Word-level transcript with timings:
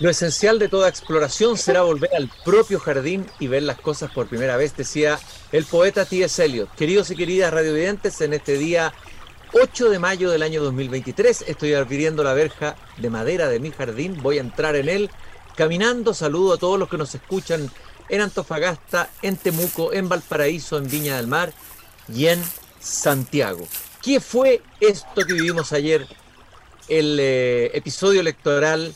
Lo 0.00 0.10
esencial 0.10 0.58
de 0.58 0.68
toda 0.68 0.88
exploración 0.88 1.56
será 1.56 1.82
volver 1.82 2.10
al 2.16 2.28
propio 2.44 2.80
jardín 2.80 3.26
y 3.38 3.46
ver 3.46 3.62
las 3.62 3.78
cosas 3.80 4.10
por 4.10 4.26
primera 4.26 4.56
vez, 4.56 4.76
decía 4.76 5.20
el 5.52 5.64
poeta 5.64 6.04
T.S. 6.04 6.44
Eliot. 6.44 6.74
Queridos 6.74 7.12
y 7.12 7.16
queridas 7.16 7.52
radiovidentes, 7.52 8.20
en 8.20 8.34
este 8.34 8.58
día 8.58 8.92
8 9.52 9.90
de 9.90 10.00
mayo 10.00 10.32
del 10.32 10.42
año 10.42 10.64
2023 10.64 11.44
estoy 11.46 11.74
abriendo 11.74 12.24
la 12.24 12.34
verja 12.34 12.74
de 12.98 13.08
madera 13.08 13.48
de 13.48 13.60
mi 13.60 13.70
jardín, 13.70 14.20
voy 14.20 14.38
a 14.38 14.40
entrar 14.40 14.74
en 14.74 14.88
él 14.88 15.10
caminando. 15.54 16.12
Saludo 16.12 16.54
a 16.54 16.58
todos 16.58 16.76
los 16.76 16.88
que 16.88 16.98
nos 16.98 17.14
escuchan 17.14 17.70
en 18.08 18.20
Antofagasta, 18.20 19.10
en 19.22 19.36
Temuco, 19.36 19.92
en 19.92 20.08
Valparaíso, 20.08 20.76
en 20.76 20.90
Viña 20.90 21.16
del 21.18 21.28
Mar 21.28 21.52
y 22.12 22.26
en 22.26 22.42
Santiago. 22.80 23.68
¿Qué 24.02 24.18
fue 24.18 24.60
esto 24.80 25.24
que 25.24 25.34
vivimos 25.34 25.72
ayer? 25.72 26.04
El 26.88 27.16
eh, 27.20 27.70
episodio 27.74 28.20
electoral 28.20 28.92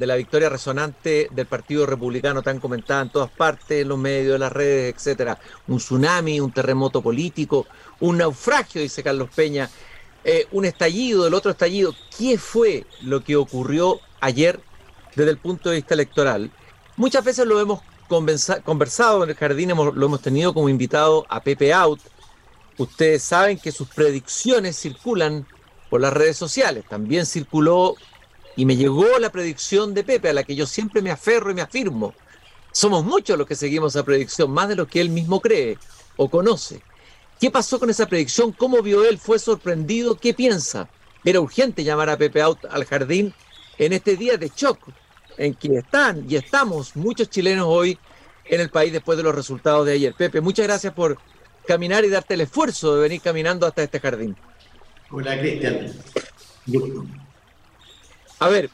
de 0.00 0.06
la 0.06 0.16
victoria 0.16 0.48
resonante 0.48 1.28
del 1.30 1.44
Partido 1.44 1.84
Republicano 1.84 2.40
tan 2.40 2.58
comentada 2.58 3.02
en 3.02 3.10
todas 3.10 3.30
partes, 3.30 3.82
en 3.82 3.88
los 3.88 3.98
medios, 3.98 4.34
en 4.34 4.40
las 4.40 4.50
redes, 4.50 4.94
etcétera. 4.94 5.38
Un 5.68 5.76
tsunami, 5.76 6.40
un 6.40 6.52
terremoto 6.52 7.02
político, 7.02 7.66
un 8.00 8.16
naufragio, 8.16 8.80
dice 8.80 9.02
Carlos 9.02 9.28
Peña, 9.36 9.68
eh, 10.24 10.46
un 10.52 10.64
estallido, 10.64 11.26
el 11.26 11.34
otro 11.34 11.50
estallido. 11.50 11.94
¿Qué 12.16 12.38
fue 12.38 12.86
lo 13.02 13.22
que 13.22 13.36
ocurrió 13.36 14.00
ayer 14.22 14.58
desde 15.14 15.32
el 15.32 15.36
punto 15.36 15.68
de 15.68 15.76
vista 15.76 15.92
electoral? 15.92 16.50
Muchas 16.96 17.22
veces 17.22 17.46
lo 17.46 17.60
hemos 17.60 17.82
conversado 18.08 19.22
en 19.24 19.30
el 19.30 19.36
jardín, 19.36 19.68
lo 19.68 20.06
hemos 20.06 20.22
tenido 20.22 20.54
como 20.54 20.70
invitado 20.70 21.26
a 21.28 21.42
Pepe 21.42 21.74
Out. 21.74 22.00
Ustedes 22.78 23.22
saben 23.22 23.58
que 23.58 23.70
sus 23.70 23.88
predicciones 23.88 24.78
circulan 24.78 25.46
por 25.90 26.00
las 26.00 26.14
redes 26.14 26.38
sociales. 26.38 26.86
También 26.88 27.26
circuló 27.26 27.96
y 28.56 28.64
me 28.64 28.76
llegó 28.76 29.18
la 29.18 29.30
predicción 29.30 29.94
de 29.94 30.04
Pepe, 30.04 30.30
a 30.30 30.32
la 30.32 30.44
que 30.44 30.54
yo 30.54 30.66
siempre 30.66 31.02
me 31.02 31.10
aferro 31.10 31.50
y 31.50 31.54
me 31.54 31.62
afirmo. 31.62 32.14
Somos 32.72 33.04
muchos 33.04 33.38
los 33.38 33.46
que 33.46 33.56
seguimos 33.56 33.94
esa 33.94 34.04
predicción, 34.04 34.50
más 34.50 34.68
de 34.68 34.76
lo 34.76 34.86
que 34.86 35.00
él 35.00 35.10
mismo 35.10 35.40
cree 35.40 35.78
o 36.16 36.28
conoce. 36.28 36.82
¿Qué 37.40 37.50
pasó 37.50 37.78
con 37.78 37.90
esa 37.90 38.06
predicción? 38.06 38.52
¿Cómo 38.52 38.82
vio 38.82 39.04
él? 39.04 39.18
¿Fue 39.18 39.38
sorprendido? 39.38 40.16
¿Qué 40.16 40.34
piensa? 40.34 40.88
Era 41.24 41.40
urgente 41.40 41.84
llamar 41.84 42.10
a 42.10 42.16
Pepe 42.16 42.42
Out 42.42 42.66
al 42.70 42.84
jardín 42.84 43.32
en 43.78 43.92
este 43.92 44.16
día 44.16 44.36
de 44.36 44.50
shock 44.54 44.78
en 45.38 45.54
que 45.54 45.78
están 45.78 46.26
y 46.28 46.36
estamos 46.36 46.94
muchos 46.96 47.30
chilenos 47.30 47.66
hoy 47.66 47.98
en 48.44 48.60
el 48.60 48.68
país 48.68 48.92
después 48.92 49.16
de 49.16 49.24
los 49.24 49.34
resultados 49.34 49.86
de 49.86 49.92
ayer. 49.92 50.14
Pepe, 50.14 50.40
muchas 50.40 50.66
gracias 50.66 50.92
por 50.92 51.18
caminar 51.66 52.04
y 52.04 52.08
darte 52.08 52.34
el 52.34 52.42
esfuerzo 52.42 52.96
de 52.96 53.02
venir 53.02 53.20
caminando 53.20 53.66
hasta 53.66 53.82
este 53.82 54.00
jardín. 54.00 54.36
Hola, 55.10 55.38
Cristian. 55.38 55.92
A 58.40 58.48
ver, 58.48 58.70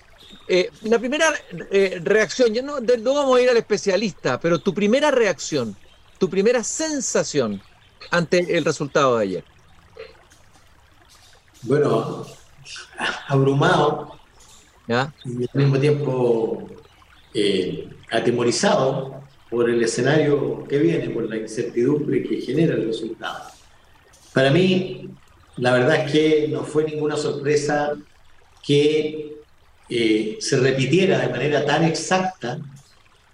eh, 0.48 0.70
la 0.82 0.98
primera 0.98 1.34
eh, 1.72 2.00
reacción, 2.02 2.54
ya 2.54 2.62
no, 2.62 2.78
no 2.80 3.14
vamos 3.14 3.38
a 3.38 3.42
ir 3.42 3.50
al 3.50 3.56
especialista, 3.56 4.38
pero 4.38 4.60
tu 4.60 4.72
primera 4.72 5.10
reacción, 5.10 5.76
tu 6.18 6.30
primera 6.30 6.62
sensación 6.62 7.60
ante 8.12 8.56
el 8.56 8.64
resultado 8.64 9.18
de 9.18 9.24
ayer. 9.24 9.44
Bueno, 11.62 12.24
abrumado 13.26 14.20
¿Ya? 14.86 15.12
y 15.24 15.42
al 15.42 15.50
mismo 15.54 15.80
tiempo 15.80 16.68
eh, 17.34 17.88
atemorizado 18.12 19.20
por 19.50 19.68
el 19.68 19.82
escenario 19.82 20.64
que 20.68 20.78
viene, 20.78 21.10
por 21.10 21.28
la 21.28 21.38
incertidumbre 21.38 22.22
que 22.22 22.40
genera 22.40 22.74
el 22.74 22.86
resultado. 22.86 23.50
Para 24.32 24.50
mí, 24.50 25.10
la 25.56 25.72
verdad 25.72 26.06
es 26.06 26.12
que 26.12 26.48
no 26.48 26.62
fue 26.62 26.84
ninguna 26.84 27.16
sorpresa 27.16 27.94
que 28.62 29.35
eh, 29.88 30.36
se 30.40 30.56
repitiera 30.58 31.18
de 31.18 31.28
manera 31.28 31.64
tan 31.64 31.84
exacta 31.84 32.58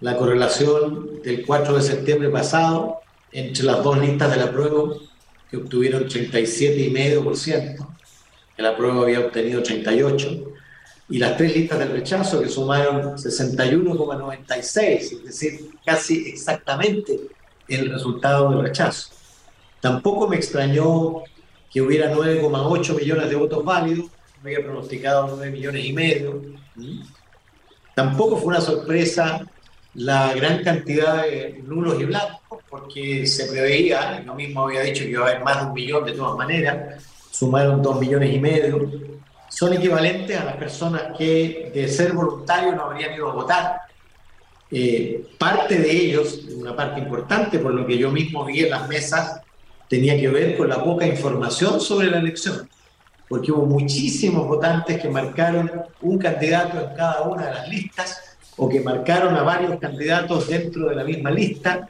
la 0.01 0.17
correlación 0.17 1.21
del 1.23 1.45
4 1.45 1.75
de 1.75 1.81
septiembre 1.81 2.29
pasado 2.29 2.99
entre 3.31 3.63
las 3.63 3.83
dos 3.83 3.97
listas 3.97 4.31
de 4.31 4.37
la 4.37 4.51
prueba 4.51 4.93
que 5.49 5.57
obtuvieron 5.57 6.03
37,5%, 6.05 7.87
que 8.55 8.61
la 8.61 8.75
prueba 8.75 9.03
había 9.03 9.19
obtenido 9.19 9.63
38%, 9.63 10.53
y 11.09 11.17
las 11.19 11.37
tres 11.37 11.55
listas 11.55 11.79
del 11.79 11.91
rechazo 11.91 12.41
que 12.41 12.49
sumaron 12.49 13.17
61,96, 13.17 14.77
es 14.77 15.23
decir, 15.23 15.69
casi 15.85 16.29
exactamente 16.29 17.19
el 17.67 17.91
resultado 17.91 18.49
del 18.49 18.63
rechazo. 18.63 19.09
Tampoco 19.79 20.27
me 20.27 20.37
extrañó 20.37 21.23
que 21.71 21.81
hubiera 21.81 22.13
9,8 22.13 22.95
millones 22.99 23.29
de 23.29 23.35
votos 23.35 23.65
válidos, 23.65 24.09
había 24.43 24.61
pronosticado 24.61 25.35
9 25.35 25.51
millones 25.51 25.85
y 25.85 25.93
medio. 25.93 26.41
Tampoco 27.95 28.37
fue 28.37 28.47
una 28.47 28.61
sorpresa 28.61 29.41
la 29.95 30.33
gran 30.33 30.63
cantidad 30.63 31.23
de 31.23 31.61
nulos 31.63 31.99
y 31.99 32.05
blancos, 32.05 32.61
porque 32.69 33.27
se 33.27 33.45
preveía, 33.45 34.21
lo 34.25 34.33
mismo 34.33 34.63
había 34.63 34.81
dicho 34.81 35.03
que 35.03 35.11
iba 35.11 35.25
a 35.25 35.29
haber 35.29 35.43
más 35.43 35.61
de 35.61 35.67
un 35.67 35.73
millón 35.73 36.05
de 36.05 36.13
todas 36.13 36.35
maneras, 36.35 37.03
sumaron 37.29 37.81
2 37.81 37.99
millones 37.99 38.33
y 38.33 38.39
medio, 38.39 38.91
son 39.49 39.73
equivalentes 39.73 40.35
a 40.35 40.45
las 40.45 40.55
personas 40.55 41.15
que 41.15 41.71
de 41.73 41.87
ser 41.87 42.13
voluntarios 42.13 42.75
no 42.75 42.85
habrían 42.85 43.13
ido 43.13 43.29
a 43.29 43.33
votar. 43.35 43.77
Eh, 44.71 45.27
parte 45.37 45.77
de 45.77 45.91
ellos, 45.91 46.39
una 46.55 46.75
parte 46.75 46.99
importante 46.99 47.59
por 47.59 47.71
lo 47.71 47.85
que 47.85 47.95
yo 47.95 48.09
mismo 48.09 48.43
vi 48.45 48.61
en 48.61 48.71
las 48.71 48.87
mesas, 48.87 49.41
tenía 49.87 50.19
que 50.19 50.27
ver 50.27 50.57
con 50.57 50.67
la 50.67 50.83
poca 50.83 51.05
información 51.05 51.79
sobre 51.79 52.09
la 52.09 52.17
elección 52.17 52.67
porque 53.33 53.51
hubo 53.51 53.65
muchísimos 53.65 54.47
votantes 54.47 55.01
que 55.01 55.09
marcaron 55.09 55.71
un 56.01 56.19
candidato 56.19 56.79
en 56.79 56.95
cada 56.95 57.23
una 57.23 57.47
de 57.47 57.53
las 57.55 57.67
listas 57.67 58.37
o 58.57 58.69
que 58.69 58.79
marcaron 58.79 59.35
a 59.35 59.41
varios 59.41 59.79
candidatos 59.79 60.47
dentro 60.47 60.89
de 60.89 60.95
la 60.95 61.03
misma 61.03 61.31
lista. 61.31 61.89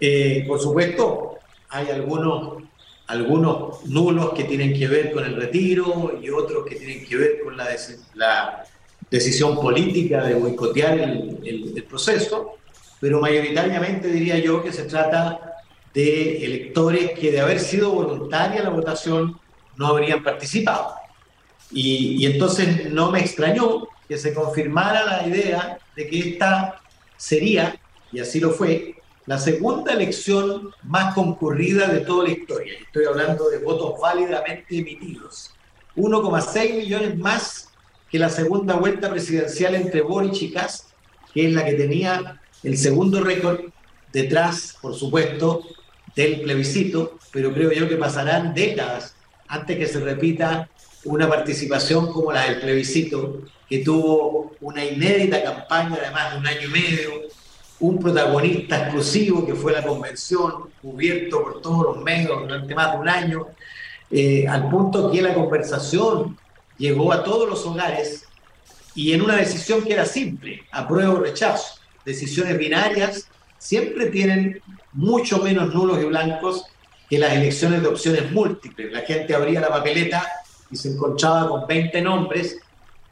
Eh, 0.00 0.46
por 0.48 0.58
supuesto, 0.58 1.40
hay 1.68 1.90
algunos, 1.90 2.62
algunos 3.06 3.84
nulos 3.84 4.32
que 4.32 4.44
tienen 4.44 4.72
que 4.72 4.88
ver 4.88 5.12
con 5.12 5.26
el 5.26 5.36
retiro 5.36 6.18
y 6.22 6.30
otros 6.30 6.64
que 6.64 6.76
tienen 6.76 7.04
que 7.04 7.16
ver 7.16 7.40
con 7.44 7.54
la, 7.54 7.68
la 8.14 8.64
decisión 9.10 9.56
política 9.56 10.24
de 10.24 10.36
boicotear 10.36 10.98
el, 11.00 11.38
el 11.76 11.84
proceso, 11.84 12.54
pero 12.98 13.20
mayoritariamente 13.20 14.08
diría 14.08 14.38
yo 14.38 14.62
que 14.62 14.72
se 14.72 14.84
trata 14.84 15.38
de 15.92 16.46
electores 16.46 17.10
que 17.10 17.30
de 17.30 17.40
haber 17.40 17.60
sido 17.60 17.92
voluntaria 17.92 18.62
la 18.62 18.70
votación 18.70 19.38
no 19.78 19.86
habrían 19.86 20.22
participado. 20.22 20.94
Y, 21.70 22.26
entonces 22.26 22.90
no 22.90 23.10
me 23.10 23.20
extrañó 23.20 23.88
que 24.06 24.18
se 24.18 24.34
confirmara 24.34 25.04
la 25.04 25.26
idea 25.26 25.78
de 25.96 26.08
que 26.08 26.18
esta 26.30 26.80
sería, 27.16 27.78
y 28.12 28.20
así 28.20 28.40
lo 28.40 28.50
fue, 28.50 28.96
la 29.26 29.38
segunda 29.38 29.92
elección 29.92 30.70
más 30.82 31.14
concurrida 31.14 31.88
de 31.88 32.00
toda 32.00 32.24
la 32.24 32.30
historia. 32.30 32.74
Estoy 32.80 33.04
hablando 33.04 33.50
de 33.50 33.58
votos 33.58 34.00
válidamente 34.00 34.78
emitidos. 34.78 35.54
1,6 35.96 36.76
millones 36.76 37.18
más 37.18 37.68
que 38.10 38.18
la 38.18 38.30
segunda 38.30 38.76
vuelta 38.76 39.10
presidencial 39.10 39.74
entre 39.74 40.00
Boric 40.00 40.40
y 40.40 40.52
Kass, 40.52 40.86
que 41.34 41.46
es 41.46 41.52
la 41.52 41.64
que 41.64 41.74
tenía 41.74 42.40
el 42.62 42.78
segundo 42.78 43.20
récord 43.20 43.60
detrás, 44.12 44.78
por 44.80 44.94
supuesto, 44.94 45.62
del 46.16 46.40
plebiscito, 46.40 47.18
pero 47.30 47.52
creo 47.52 47.70
yo 47.72 47.86
que 47.86 47.96
pasarán 47.96 48.54
décadas 48.54 49.14
antes 49.48 49.78
que 49.78 49.86
se 49.86 50.00
repita 50.00 50.68
una 51.04 51.28
participación 51.28 52.12
como 52.12 52.32
la 52.32 52.44
del 52.44 52.60
plebiscito, 52.60 53.42
que 53.68 53.78
tuvo 53.78 54.52
una 54.60 54.84
inédita 54.84 55.42
campaña 55.42 55.96
de 55.96 56.10
más 56.10 56.32
de 56.32 56.38
un 56.38 56.46
año 56.46 56.62
y 56.64 56.70
medio, 56.70 57.10
un 57.80 57.98
protagonista 57.98 58.82
exclusivo 58.82 59.46
que 59.46 59.54
fue 59.54 59.72
la 59.72 59.84
convención, 59.84 60.70
cubierto 60.82 61.42
por 61.42 61.62
todos 61.62 61.96
los 61.96 62.04
medios 62.04 62.40
durante 62.40 62.74
más 62.74 62.92
de 62.92 62.98
un 62.98 63.08
año, 63.08 63.46
eh, 64.10 64.46
al 64.48 64.68
punto 64.68 65.10
que 65.10 65.22
la 65.22 65.34
conversación 65.34 66.36
llegó 66.76 67.12
a 67.12 67.22
todos 67.22 67.48
los 67.48 67.64
hogares 67.66 68.24
y 68.94 69.12
en 69.12 69.22
una 69.22 69.36
decisión 69.36 69.82
que 69.82 69.92
era 69.92 70.04
simple, 70.04 70.62
apruebo 70.72 71.14
o 71.14 71.20
rechazo. 71.20 71.78
Decisiones 72.04 72.58
binarias 72.58 73.28
siempre 73.58 74.06
tienen 74.06 74.60
mucho 74.92 75.38
menos 75.42 75.72
nulos 75.72 76.02
y 76.02 76.06
blancos 76.06 76.64
que 77.08 77.18
las 77.18 77.32
elecciones 77.32 77.82
de 77.82 77.88
opciones 77.88 78.30
múltiples. 78.30 78.92
La 78.92 79.00
gente 79.00 79.34
abría 79.34 79.60
la 79.60 79.68
papeleta 79.68 80.26
y 80.70 80.76
se 80.76 80.90
encontraba 80.90 81.48
con 81.48 81.66
20 81.66 82.02
nombres, 82.02 82.58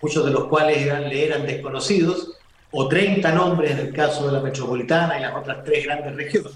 muchos 0.02 0.24
de 0.24 0.30
los 0.30 0.44
cuales 0.46 0.78
eran, 0.78 1.08
le 1.08 1.24
eran 1.24 1.46
desconocidos, 1.46 2.32
o 2.70 2.88
30 2.88 3.32
nombres 3.32 3.70
en 3.70 3.78
el 3.78 3.92
caso 3.92 4.26
de 4.26 4.32
la 4.32 4.40
metropolitana 4.40 5.18
y 5.18 5.22
las 5.22 5.34
otras 5.34 5.64
tres 5.64 5.84
grandes 5.84 6.14
regiones. 6.14 6.52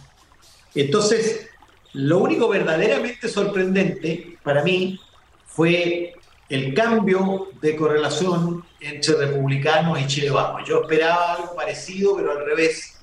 Entonces, 0.74 1.48
lo 1.94 2.18
único 2.18 2.48
verdaderamente 2.48 3.28
sorprendente 3.28 4.36
para 4.42 4.62
mí 4.62 5.00
fue 5.46 6.12
el 6.48 6.74
cambio 6.74 7.48
de 7.60 7.76
correlación 7.76 8.64
entre 8.80 9.14
republicanos 9.14 10.00
y 10.00 10.06
Chile 10.06 10.32
Yo 10.66 10.82
esperaba 10.82 11.34
algo 11.34 11.54
parecido, 11.54 12.16
pero 12.16 12.32
al 12.32 12.44
revés. 12.44 12.99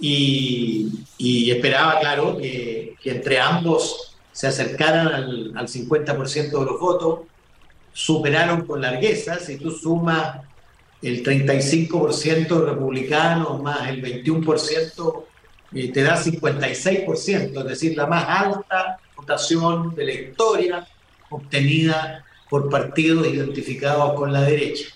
Y, 0.00 1.50
esperaba, 1.50 2.00
claro, 2.00 2.36
que, 2.38 2.96
entre 3.04 3.40
ambos 3.40 4.16
se 4.32 4.48
acercaran 4.48 5.08
al, 5.08 5.52
al 5.56 5.68
50% 5.68 6.50
de 6.50 6.64
los 6.64 6.80
votos, 6.80 7.20
superaron 7.92 8.66
con 8.66 8.80
largueza, 8.80 9.38
si 9.38 9.56
tú 9.56 9.70
sumas 9.70 10.38
el 11.00 11.22
35% 11.22 12.64
republicanos 12.64 13.62
más 13.62 13.88
el 13.88 14.02
21% 14.02 15.24
eh, 15.74 15.92
te 15.92 16.02
da 16.02 16.16
56%, 16.16 17.58
es 17.58 17.64
decir, 17.64 17.96
la 17.96 18.06
más 18.06 18.24
alta 18.26 18.98
votación 19.16 19.94
de 19.94 20.04
la 20.04 20.12
historia 20.12 20.88
obtenida 21.30 22.24
por 22.48 22.70
partidos 22.70 23.26
identificados 23.26 24.14
con 24.14 24.32
la 24.32 24.42
derecha. 24.42 24.86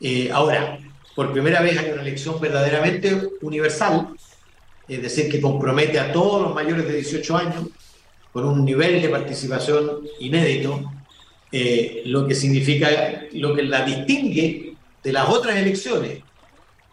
Eh, 0.00 0.30
ahora, 0.32 0.78
por 1.14 1.32
primera 1.32 1.60
vez 1.60 1.78
hay 1.78 1.90
una 1.90 2.02
elección 2.02 2.40
verdaderamente 2.40 3.30
universal, 3.42 4.08
es 4.88 5.02
decir, 5.02 5.30
que 5.30 5.40
compromete 5.40 5.98
a 5.98 6.12
todos 6.12 6.42
los 6.42 6.54
mayores 6.54 6.86
de 6.86 6.94
18 6.94 7.36
años 7.36 7.66
con 8.32 8.44
un 8.44 8.64
nivel 8.64 9.02
de 9.02 9.08
participación 9.08 10.00
inédito, 10.20 10.90
eh, 11.50 12.02
lo 12.06 12.26
que 12.26 12.34
significa, 12.34 12.88
lo 13.32 13.54
que 13.54 13.62
la 13.62 13.84
distingue 13.84 14.74
de 15.02 15.12
las 15.12 15.28
otras 15.28 15.56
elecciones, 15.56 16.22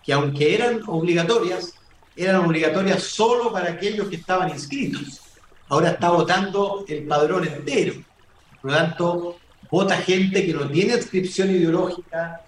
que 0.03 0.13
aunque 0.13 0.53
eran 0.53 0.81
obligatorias, 0.87 1.73
eran 2.15 2.37
obligatorias 2.37 3.03
solo 3.03 3.53
para 3.53 3.71
aquellos 3.71 4.09
que 4.09 4.17
estaban 4.17 4.49
inscritos. 4.49 5.21
Ahora 5.69 5.91
está 5.91 6.09
votando 6.09 6.83
el 6.87 7.03
padrón 7.03 7.47
entero. 7.47 7.93
Por 8.61 8.71
lo 8.71 8.77
tanto, 8.77 9.37
vota 9.71 9.95
gente 9.97 10.45
que 10.45 10.53
no 10.53 10.69
tiene 10.69 10.93
adscripción 10.93 11.51
ideológica, 11.51 12.41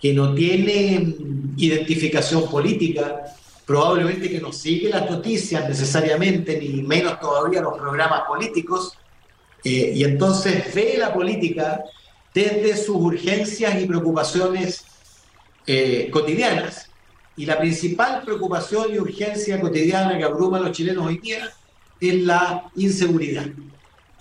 que 0.00 0.12
no 0.12 0.34
tiene 0.34 1.16
identificación 1.56 2.48
política, 2.50 3.24
probablemente 3.64 4.30
que 4.30 4.40
no 4.40 4.52
sigue 4.52 4.90
las 4.90 5.10
noticias 5.10 5.68
necesariamente, 5.68 6.58
ni 6.60 6.82
menos 6.82 7.18
todavía 7.18 7.62
los 7.62 7.78
programas 7.78 8.22
políticos, 8.28 8.96
eh, 9.64 9.92
y 9.94 10.04
entonces 10.04 10.72
ve 10.74 10.96
la 10.98 11.12
política 11.12 11.82
desde 12.32 12.76
sus 12.76 12.96
urgencias 12.96 13.82
y 13.82 13.86
preocupaciones 13.86 14.84
eh, 15.66 16.08
cotidianas, 16.12 16.90
y 17.36 17.44
la 17.44 17.58
principal 17.58 18.22
preocupación 18.22 18.94
y 18.94 18.98
urgencia 18.98 19.60
cotidiana 19.60 20.16
que 20.16 20.24
abruma 20.24 20.58
a 20.58 20.60
los 20.60 20.72
chilenos 20.72 21.06
hoy 21.06 21.18
día 21.18 21.50
es 22.00 22.14
la 22.14 22.70
inseguridad. 22.76 23.46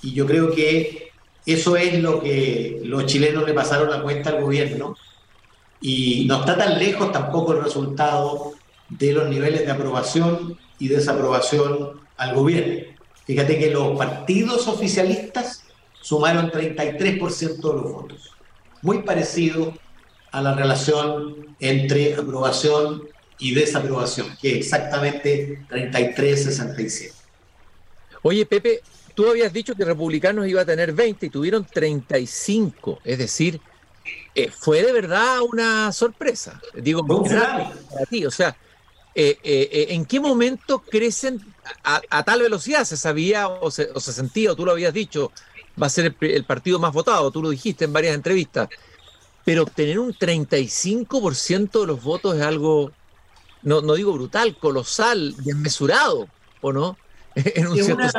Y 0.02 0.14
yo 0.14 0.26
creo 0.26 0.54
que 0.54 1.12
eso 1.46 1.78
es 1.78 2.00
lo 2.00 2.22
que 2.22 2.82
los 2.84 3.06
chilenos 3.06 3.46
le 3.46 3.54
pasaron 3.54 3.90
la 3.90 4.02
cuenta 4.02 4.32
al 4.32 4.42
gobierno, 4.42 4.98
y 5.88 6.26
no 6.26 6.40
está 6.40 6.58
tan 6.58 6.80
lejos 6.80 7.12
tampoco 7.12 7.54
el 7.54 7.64
resultado 7.64 8.54
de 8.90 9.14
los 9.14 9.30
niveles 9.30 9.68
de 9.68 9.72
aprobación 9.72 10.58
y 10.80 10.88
desaprobación 10.88 12.02
al 12.18 12.34
gobierno. 12.34 12.86
Fíjate 13.28 13.60
que 13.60 13.70
los 13.70 13.96
partidos 13.96 14.68
oficialistas 14.68 15.64
sumaron 16.02 16.50
33% 16.50 17.58
de 17.58 17.82
los 17.82 17.94
votos, 17.94 18.32
muy 18.82 19.04
parecido 19.04 19.76
a 20.32 20.42
la 20.42 20.56
relación 20.56 21.56
entre 21.60 22.16
aprobación 22.16 23.04
y 23.38 23.54
desaprobación, 23.54 24.36
que 24.42 24.54
es 24.54 24.58
exactamente 24.66 25.68
33-67. 25.70 27.12
Oye, 28.24 28.44
Pepe, 28.48 28.82
tú 29.14 29.30
habías 29.30 29.54
dicho 29.54 29.76
que 29.76 29.86
republicanos 29.86 30.48
iba 30.48 30.62
a 30.62 30.66
tener 30.66 30.94
20 30.94 31.28
y 31.28 31.30
tuvieron 31.30 31.64
35, 31.64 33.02
es 33.04 33.20
decir, 33.20 33.62
eh, 34.34 34.52
fue 34.52 34.84
de 34.84 34.92
verdad 34.92 35.42
una 35.42 35.92
sorpresa. 35.92 36.62
Digo, 36.74 37.06
para 37.06 37.72
ti, 38.10 38.26
o 38.26 38.32
sea, 38.32 38.56
eh, 39.14 39.40
eh, 39.44 39.88
¿en 39.92 40.06
qué 40.06 40.20
momento 40.20 40.80
crecen 40.80 41.40
a, 41.84 42.24
tal 42.24 42.42
velocidad? 42.42 42.84
¿Se 42.84 42.98
sabía 42.98 43.48
o 43.48 43.72
se, 43.72 43.88
sentía, 44.00 44.52
o 44.52 44.56
tú 44.56 44.66
lo 44.66 44.74
habías 44.74 44.94
dicho, 44.94 45.32
va 45.82 45.88
a 45.88 45.90
ser 45.90 46.14
el, 46.20 46.44
partido 46.44 46.80
más 46.80 46.92
votado, 46.92 47.32
tú 47.32 47.42
lo 47.42 47.50
dijiste 47.50 47.86
en 47.86 47.94
varias 47.94 48.14
entrevistas, 48.14 48.68
pero 49.46 49.64
obtener 49.64 50.00
un 50.00 50.14
35% 50.14 51.80
de 51.80 51.88
los 51.88 52.04
votos 52.04 52.36
es 52.36 52.42
algo, 52.42 52.92
no, 53.62 53.82
no 53.82 53.94
digo 53.94 54.12
brutal, 54.12 54.58
colosal, 54.58 55.34
desmesurado, 55.38 56.28
¿o 56.60 56.74
no? 56.74 56.98
es, 57.36 57.88
una, 57.88 58.12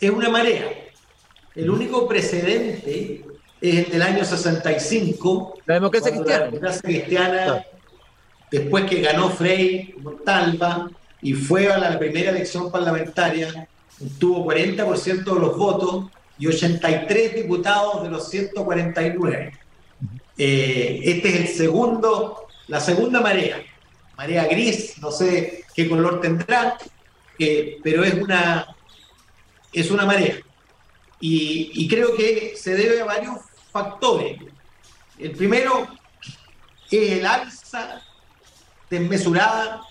es 0.00 0.10
una 0.10 0.28
marea. 0.28 0.70
El 1.54 1.70
único 1.70 2.06
precedente 2.06 3.24
es 3.60 3.86
el 3.86 3.92
del 3.92 4.02
año 4.02 4.24
65. 4.24 5.58
La 5.66 5.74
democracia 5.74 6.10
cristiana. 6.10 6.38
La 6.38 6.46
democracia 6.46 6.82
cristiana, 6.82 7.64
después 8.50 8.84
que 8.84 9.00
ganó 9.00 9.30
Frei 9.30 9.94
Montalva 9.98 10.90
y 11.20 11.34
fue 11.34 11.70
a 11.72 11.78
la 11.78 11.98
primera 11.98 12.30
elección 12.30 12.70
parlamentaria, 12.70 13.68
tuvo 14.18 14.52
40% 14.52 15.24
de 15.24 15.40
los 15.40 15.56
votos 15.56 16.06
y 16.38 16.46
83 16.46 17.34
diputados 17.34 18.02
de 18.02 18.10
los 18.10 18.28
149. 18.28 19.52
Eh, 20.36 21.00
este 21.02 21.28
es 21.28 21.34
el 21.36 21.48
segundo, 21.48 22.46
la 22.68 22.80
segunda 22.80 23.20
marea, 23.20 23.60
marea 24.16 24.46
gris, 24.46 24.96
no 24.98 25.10
sé 25.10 25.64
qué 25.74 25.88
color 25.88 26.20
tendrá, 26.20 26.78
eh, 27.38 27.78
pero 27.82 28.04
es 28.04 28.14
una, 28.14 28.76
es 29.72 29.90
una 29.90 30.04
marea. 30.04 30.36
Y, 31.20 31.72
y, 31.74 31.88
creo 31.88 32.14
que 32.14 32.54
se 32.56 32.76
debe 32.76 33.00
a 33.00 33.04
varios 33.04 33.38
factores. 33.78 34.40
El 35.18 35.32
primero 35.32 35.88
es 36.90 37.12
el 37.12 37.26
alza 37.26 38.02
desmesurada 38.90 39.82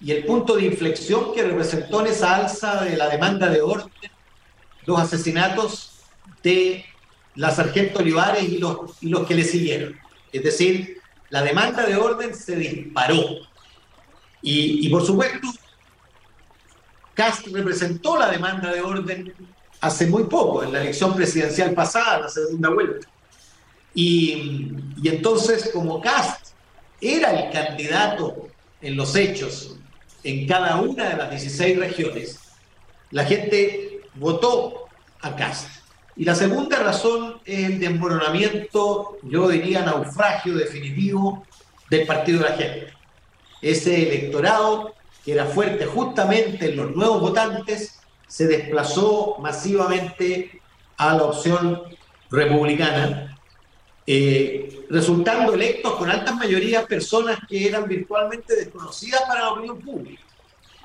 y 0.00 0.12
el 0.12 0.24
punto 0.24 0.56
de 0.56 0.66
inflexión 0.66 1.32
que 1.34 1.42
representó 1.42 2.00
en 2.00 2.08
esa 2.08 2.36
alza 2.36 2.84
de 2.84 2.96
la 2.96 3.08
demanda 3.08 3.48
de 3.48 3.60
orden 3.60 3.90
los 4.86 4.98
asesinatos 4.98 5.92
de 6.42 6.84
la 7.34 7.50
sargento 7.50 8.00
Olivares 8.00 8.42
y 8.42 8.58
los, 8.58 9.26
que 9.26 9.34
le 9.34 9.44
siguieron. 9.44 9.96
Es 10.32 10.42
decir, 10.42 10.98
la 11.28 11.42
demanda 11.42 11.86
de 11.86 11.96
orden 11.96 12.34
se 12.34 12.56
disparó. 12.56 13.22
Y, 14.42 14.86
y 14.86 14.88
por 14.88 15.04
supuesto, 15.04 15.46
Cast 17.14 17.46
representó 17.48 18.18
la 18.18 18.30
demanda 18.30 18.72
de 18.72 18.80
orden 18.80 19.34
hace 19.80 20.06
muy 20.06 20.24
poco, 20.24 20.62
en 20.62 20.72
la 20.72 20.80
elección 20.80 21.14
presidencial 21.14 21.72
pasada, 21.72 22.20
la 22.20 22.28
segunda 22.28 22.70
vuelta. 22.70 23.06
Y, 23.94 24.72
entonces, 25.04 25.70
como 25.72 26.00
Cast 26.00 26.48
era 27.00 27.30
el 27.40 27.52
candidato 27.52 28.48
en 28.80 28.96
los 28.96 29.16
hechos 29.16 29.76
en 30.22 30.46
cada 30.46 30.76
una 30.80 31.08
de 31.08 31.16
las 31.16 31.30
16 31.30 31.78
regiones, 31.78 32.38
la 33.10 33.24
gente 33.24 34.00
votó 34.14 34.86
a 35.22 35.34
Cast. 35.34 35.68
Y 36.16 36.24
la 36.24 36.34
segunda 36.34 36.78
razón 36.78 37.40
es 37.46 37.64
el 37.64 37.80
desmoronamiento, 37.80 39.16
yo 39.22 39.48
diría 39.48 39.82
naufragio 39.82 40.54
definitivo 40.54 41.46
del 41.88 42.06
Partido 42.06 42.42
de 42.42 42.50
la 42.50 42.56
Gente. 42.56 42.92
Ese 43.62 44.08
electorado 44.08 44.94
que 45.24 45.32
era 45.32 45.46
fuerte 45.46 45.86
justamente 45.86 46.70
en 46.70 46.76
los 46.76 46.94
nuevos 46.94 47.20
votantes 47.20 47.98
se 48.26 48.46
desplazó 48.46 49.36
masivamente 49.40 50.60
a 50.96 51.14
la 51.14 51.24
opción 51.24 51.82
republicana 52.30 53.39
eh, 54.12 54.86
resultando 54.90 55.54
electos 55.54 55.94
con 55.94 56.10
altas 56.10 56.34
mayorías 56.34 56.84
personas 56.86 57.38
que 57.48 57.68
eran 57.68 57.86
virtualmente 57.86 58.56
desconocidas 58.56 59.22
para 59.28 59.42
la 59.42 59.52
opinión 59.52 59.78
pública. 59.78 60.20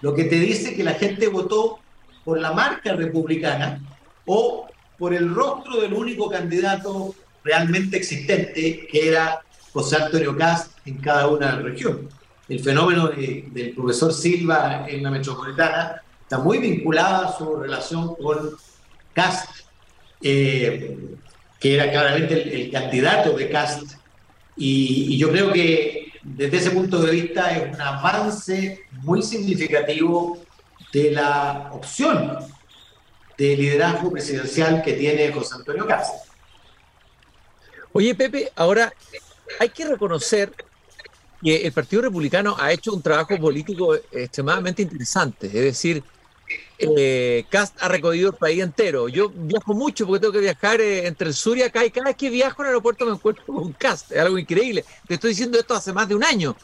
Lo 0.02 0.14
que 0.14 0.26
te 0.26 0.36
dice 0.36 0.76
que 0.76 0.84
la 0.84 0.94
gente 0.94 1.28
votó 1.28 1.80
por 2.24 2.40
la 2.40 2.52
marca 2.52 2.94
republicana 2.94 3.82
o 4.28 4.68
por 5.00 5.12
el 5.12 5.34
rostro 5.34 5.82
del 5.82 5.96
único 5.96 6.30
candidato 6.30 7.16
realmente 7.44 7.98
existente, 7.98 8.86
que 8.92 9.08
era 9.10 9.42
José 9.74 9.96
Antonio 9.96 10.38
Cast 10.38 10.78
en 10.86 11.00
cada 11.00 11.26
una 11.26 11.48
de 11.48 11.54
las 11.54 11.64
regiones. 11.64 12.14
El 12.48 12.60
fenómeno 12.60 13.08
del 13.08 13.74
profesor 13.76 14.14
Silva 14.14 14.86
en 14.88 15.02
la 15.02 15.10
metropolitana 15.10 16.00
está 16.22 16.38
muy 16.38 16.60
vinculado 16.60 17.26
a 17.26 17.36
su 17.36 17.56
relación 17.56 18.16
con 18.18 18.52
Cast. 19.14 19.50
Eh, 20.22 21.18
que 21.60 21.76
era 21.76 21.92
claramente 21.92 22.62
el, 22.62 22.72
candidato 22.72 23.34
de 23.34 23.50
Cast. 23.50 23.94
Y, 24.56 25.18
yo 25.18 25.30
creo 25.32 25.52
que 25.52 26.12
desde 26.24 26.58
ese 26.58 26.72
punto 26.72 27.02
de 27.02 27.12
vista 27.12 27.56
es 27.56 27.74
un 27.74 27.82
avance 27.82 28.82
muy 29.04 29.22
significativo 29.22 30.40
de 30.92 31.12
la 31.12 31.70
opción 31.72 32.38
de 33.38 33.58
liderazgo 33.58 34.12
presidencial 34.12 34.82
que 34.82 34.94
tiene 34.94 35.32
José 35.32 35.56
Antonio 35.56 35.86
Cast. 35.86 36.26
Oye, 37.92 38.16
Pepe, 38.16 38.52
ahora 38.56 38.94
hay 39.60 39.70
que 39.70 39.86
reconocer 39.86 40.52
que 41.42 41.66
el 41.66 41.72
Partido 41.72 42.04
Republicano 42.04 42.56
ha 42.60 42.72
hecho 42.72 42.94
un 42.94 43.02
trabajo 43.02 43.38
político 43.38 43.96
extremadamente 43.96 44.82
interesante. 44.82 45.48
Es 45.48 45.54
decir, 45.54 46.04
eh, 46.78 47.46
Cast 47.50 47.82
ha 47.82 47.88
recorrido 47.88 48.30
el 48.30 48.36
país 48.36 48.62
entero. 48.62 49.08
Yo 49.08 49.30
viajo 49.30 49.74
mucho 49.74 50.06
porque 50.06 50.22
tengo 50.22 50.34
que 50.34 50.40
viajar 50.40 50.82
eh, 50.82 51.08
entre 51.08 51.30
el 51.30 51.34
sur 51.34 51.58
y 51.58 51.64
acá 51.64 51.86
y 51.86 51.92
cada 51.92 52.08
vez 52.08 52.16
que 52.18 52.30
viajo 52.30 52.62
en 52.62 52.68
el 52.68 52.70
aeropuerto 52.72 53.06
me 53.06 53.14
encuentro 53.14 53.46
con 53.46 53.74
Cast. 53.74 54.12
Es 54.12 54.20
algo 54.20 54.38
increíble. 54.38 54.84
Te 55.08 55.16
estoy 55.16 55.30
diciendo 55.32 55.58
esto 55.58 55.74
hace 55.74 55.94
más 55.94 56.08
de 56.08 56.16
un 56.16 56.24
año. 56.24 56.56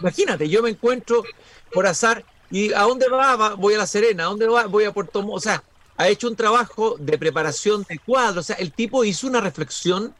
Imagínate, 0.00 0.48
yo 0.48 0.62
me 0.62 0.70
encuentro 0.70 1.24
por 1.72 1.86
azar 1.86 2.24
y 2.50 2.72
¿a 2.72 2.82
dónde 2.82 3.08
va? 3.08 3.54
Voy 3.54 3.74
a 3.74 3.78
La 3.78 3.86
Serena. 3.86 4.24
¿A 4.24 4.26
dónde 4.26 4.46
va? 4.46 4.66
Voy 4.66 4.84
a 4.84 4.92
Puerto 4.92 5.22
Montt. 5.22 5.36
O 5.36 5.40
sea, 5.40 5.62
ha 5.96 6.08
hecho 6.08 6.28
un 6.28 6.36
trabajo 6.36 6.96
de 6.98 7.18
preparación 7.18 7.84
de 7.88 7.98
cuadro. 7.98 8.40
O 8.40 8.44
sea, 8.44 8.56
el 8.56 8.72
tipo 8.72 9.04
hizo 9.04 9.26
una 9.26 9.40
reflexión 9.40 10.14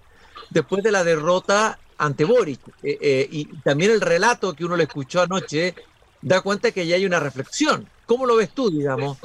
después 0.50 0.82
de 0.82 0.92
la 0.92 1.02
derrota 1.02 1.78
ante 1.96 2.24
Boric. 2.24 2.60
y 2.82 3.46
también 3.62 3.90
el 3.90 4.00
relato 4.00 4.52
que 4.54 4.64
uno 4.64 4.76
le 4.76 4.84
escuchó 4.84 5.22
anoche 5.22 5.74
da 6.22 6.40
cuenta 6.40 6.70
que 6.70 6.86
ya 6.86 6.96
hay 6.96 7.06
una 7.06 7.20
reflexión. 7.20 7.88
¿Cómo 8.10 8.26
lo 8.26 8.34
ves 8.34 8.50
tú, 8.50 8.68
digamos, 8.72 9.18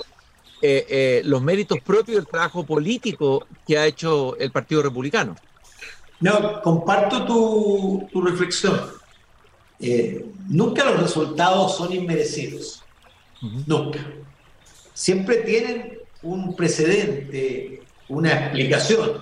los 1.23 1.41
méritos 1.41 1.79
propios 1.79 2.17
del 2.17 2.27
trabajo 2.27 2.63
político 2.63 3.47
que 3.67 3.79
ha 3.79 3.87
hecho 3.87 4.37
el 4.37 4.51
Partido 4.51 4.83
Republicano? 4.83 5.35
No, 6.19 6.61
comparto 6.61 7.25
tu, 7.25 8.07
tu 8.13 8.21
reflexión. 8.21 8.79
nunca 10.49 10.85
los 10.85 11.01
resultados 11.01 11.75
son 11.75 11.93
inmerecidos. 11.93 12.83
Nunca. 13.65 14.05
Siempre 14.93 15.37
tienen 15.37 15.97
un 16.21 16.55
precedente, 16.55 17.81
una 18.07 18.33
explicación. 18.33 19.19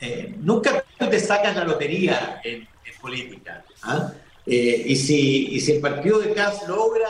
Eh, 0.00 0.36
nunca 0.38 0.84
te 0.96 1.18
sacas 1.18 1.56
la 1.56 1.64
lotería 1.64 2.40
en, 2.44 2.68
política. 3.00 3.64
¿ah? 3.82 4.12
Eh, 4.46 4.84
y, 4.86 4.94
si, 4.94 5.58
si 5.58 5.72
el 5.72 5.80
partido 5.80 6.20
de 6.20 6.32
Kass 6.32 6.68
logra 6.68 7.08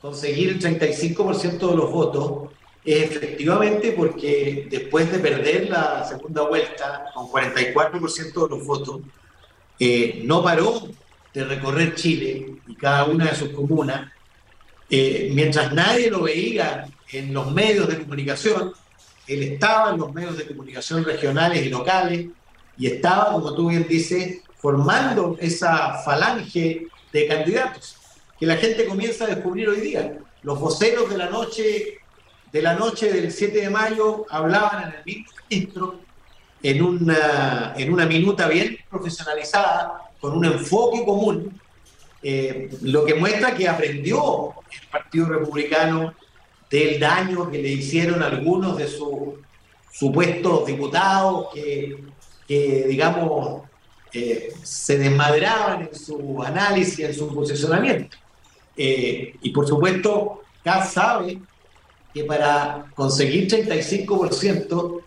conseguir 0.00 0.50
el 0.50 0.60
35% 0.60 1.70
de 1.70 1.76
los 1.76 1.90
votos, 1.90 2.50
es 2.84 3.10
efectivamente 3.10 3.92
porque 3.92 4.66
después 4.70 5.10
de 5.12 5.18
perder 5.18 5.68
la 5.68 6.04
segunda 6.04 6.42
vuelta 6.42 7.06
con 7.14 7.28
44% 7.28 8.48
de 8.48 8.56
los 8.56 8.66
votos, 8.66 9.00
eh, 9.78 10.22
no 10.24 10.42
paró 10.42 10.88
de 11.34 11.44
recorrer 11.44 11.94
Chile 11.94 12.54
y 12.66 12.74
cada 12.76 13.04
una 13.04 13.26
de 13.26 13.36
sus 13.36 13.50
comunas. 13.50 14.10
Eh, 14.88 15.30
mientras 15.34 15.72
nadie 15.72 16.10
lo 16.10 16.22
veía 16.22 16.88
en 17.12 17.34
los 17.34 17.52
medios 17.52 17.88
de 17.88 17.98
comunicación, 17.98 18.72
él 19.26 19.42
estaba 19.42 19.90
en 19.90 19.98
los 19.98 20.14
medios 20.14 20.38
de 20.38 20.46
comunicación 20.46 21.04
regionales 21.04 21.66
y 21.66 21.68
locales 21.68 22.26
y 22.78 22.86
estaba, 22.86 23.32
como 23.32 23.54
tú 23.54 23.68
bien 23.68 23.86
dices, 23.86 24.40
formando 24.56 25.36
esa 25.40 25.98
falange 26.02 26.86
de 27.12 27.26
candidatos 27.26 27.97
que 28.38 28.46
la 28.46 28.56
gente 28.56 28.86
comienza 28.86 29.24
a 29.24 29.28
descubrir 29.28 29.68
hoy 29.68 29.80
día. 29.80 30.18
Los 30.42 30.60
voceros 30.60 31.10
de 31.10 31.18
la 31.18 31.28
noche, 31.28 31.98
de 32.52 32.62
la 32.62 32.74
noche 32.74 33.12
del 33.12 33.32
7 33.32 33.60
de 33.60 33.70
mayo 33.70 34.26
hablaban 34.30 34.84
en 34.84 34.98
el 34.98 35.04
mismo 35.04 35.32
registro, 35.48 36.00
en 36.62 36.82
una, 36.82 37.74
en 37.76 37.92
una 37.92 38.06
minuta 38.06 38.48
bien 38.48 38.78
profesionalizada, 38.88 40.10
con 40.20 40.36
un 40.36 40.44
enfoque 40.44 41.04
común, 41.04 41.60
eh, 42.22 42.70
lo 42.82 43.04
que 43.04 43.14
muestra 43.14 43.54
que 43.54 43.68
aprendió 43.68 44.54
el 44.70 44.88
Partido 44.88 45.26
Republicano 45.26 46.14
del 46.68 46.98
daño 46.98 47.50
que 47.50 47.62
le 47.62 47.68
hicieron 47.68 48.22
algunos 48.22 48.76
de 48.76 48.88
sus 48.88 49.38
supuestos 49.92 50.66
diputados 50.66 51.48
que, 51.54 52.84
digamos, 52.88 53.62
eh, 54.12 54.52
se 54.62 54.98
desmadraban 54.98 55.82
en 55.82 55.94
su 55.94 56.42
análisis, 56.42 57.00
en 57.00 57.14
su 57.14 57.32
posicionamiento. 57.32 58.16
Eh, 58.80 59.34
y 59.42 59.50
por 59.50 59.66
supuesto, 59.66 60.42
Kass 60.62 60.92
sabe 60.92 61.40
que 62.14 62.22
para 62.24 62.86
conseguir 62.94 63.48
35%, 63.48 65.02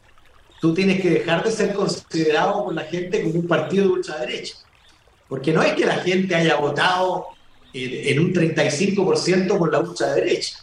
tú 0.59 0.73
tienes 0.73 1.01
que 1.01 1.09
dejar 1.09 1.43
de 1.43 1.51
ser 1.51 1.73
considerado 1.73 2.65
por 2.65 2.75
la 2.75 2.83
gente 2.83 3.23
como 3.23 3.35
un 3.35 3.47
partido 3.47 3.85
de 3.85 3.91
ultraderecha. 3.93 4.55
Porque 5.29 5.53
no 5.53 5.63
es 5.63 5.73
que 5.73 5.85
la 5.85 5.95
gente 5.95 6.35
haya 6.35 6.57
votado 6.57 7.27
en 7.73 8.19
un 8.19 8.33
35% 8.33 9.57
por 9.57 9.71
la 9.71 9.79
ultraderecha. 9.79 10.57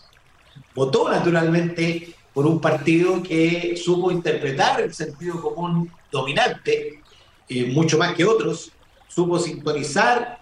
Votó 0.74 1.08
naturalmente 1.08 2.14
por 2.34 2.46
un 2.46 2.60
partido 2.60 3.22
que 3.22 3.74
supo 3.82 4.10
interpretar 4.10 4.82
el 4.82 4.92
sentido 4.92 5.40
común 5.40 5.90
dominante, 6.12 7.02
eh, 7.48 7.64
mucho 7.66 7.96
más 7.96 8.14
que 8.14 8.24
otros, 8.24 8.70
supo 9.08 9.38
sintonizar, 9.38 10.37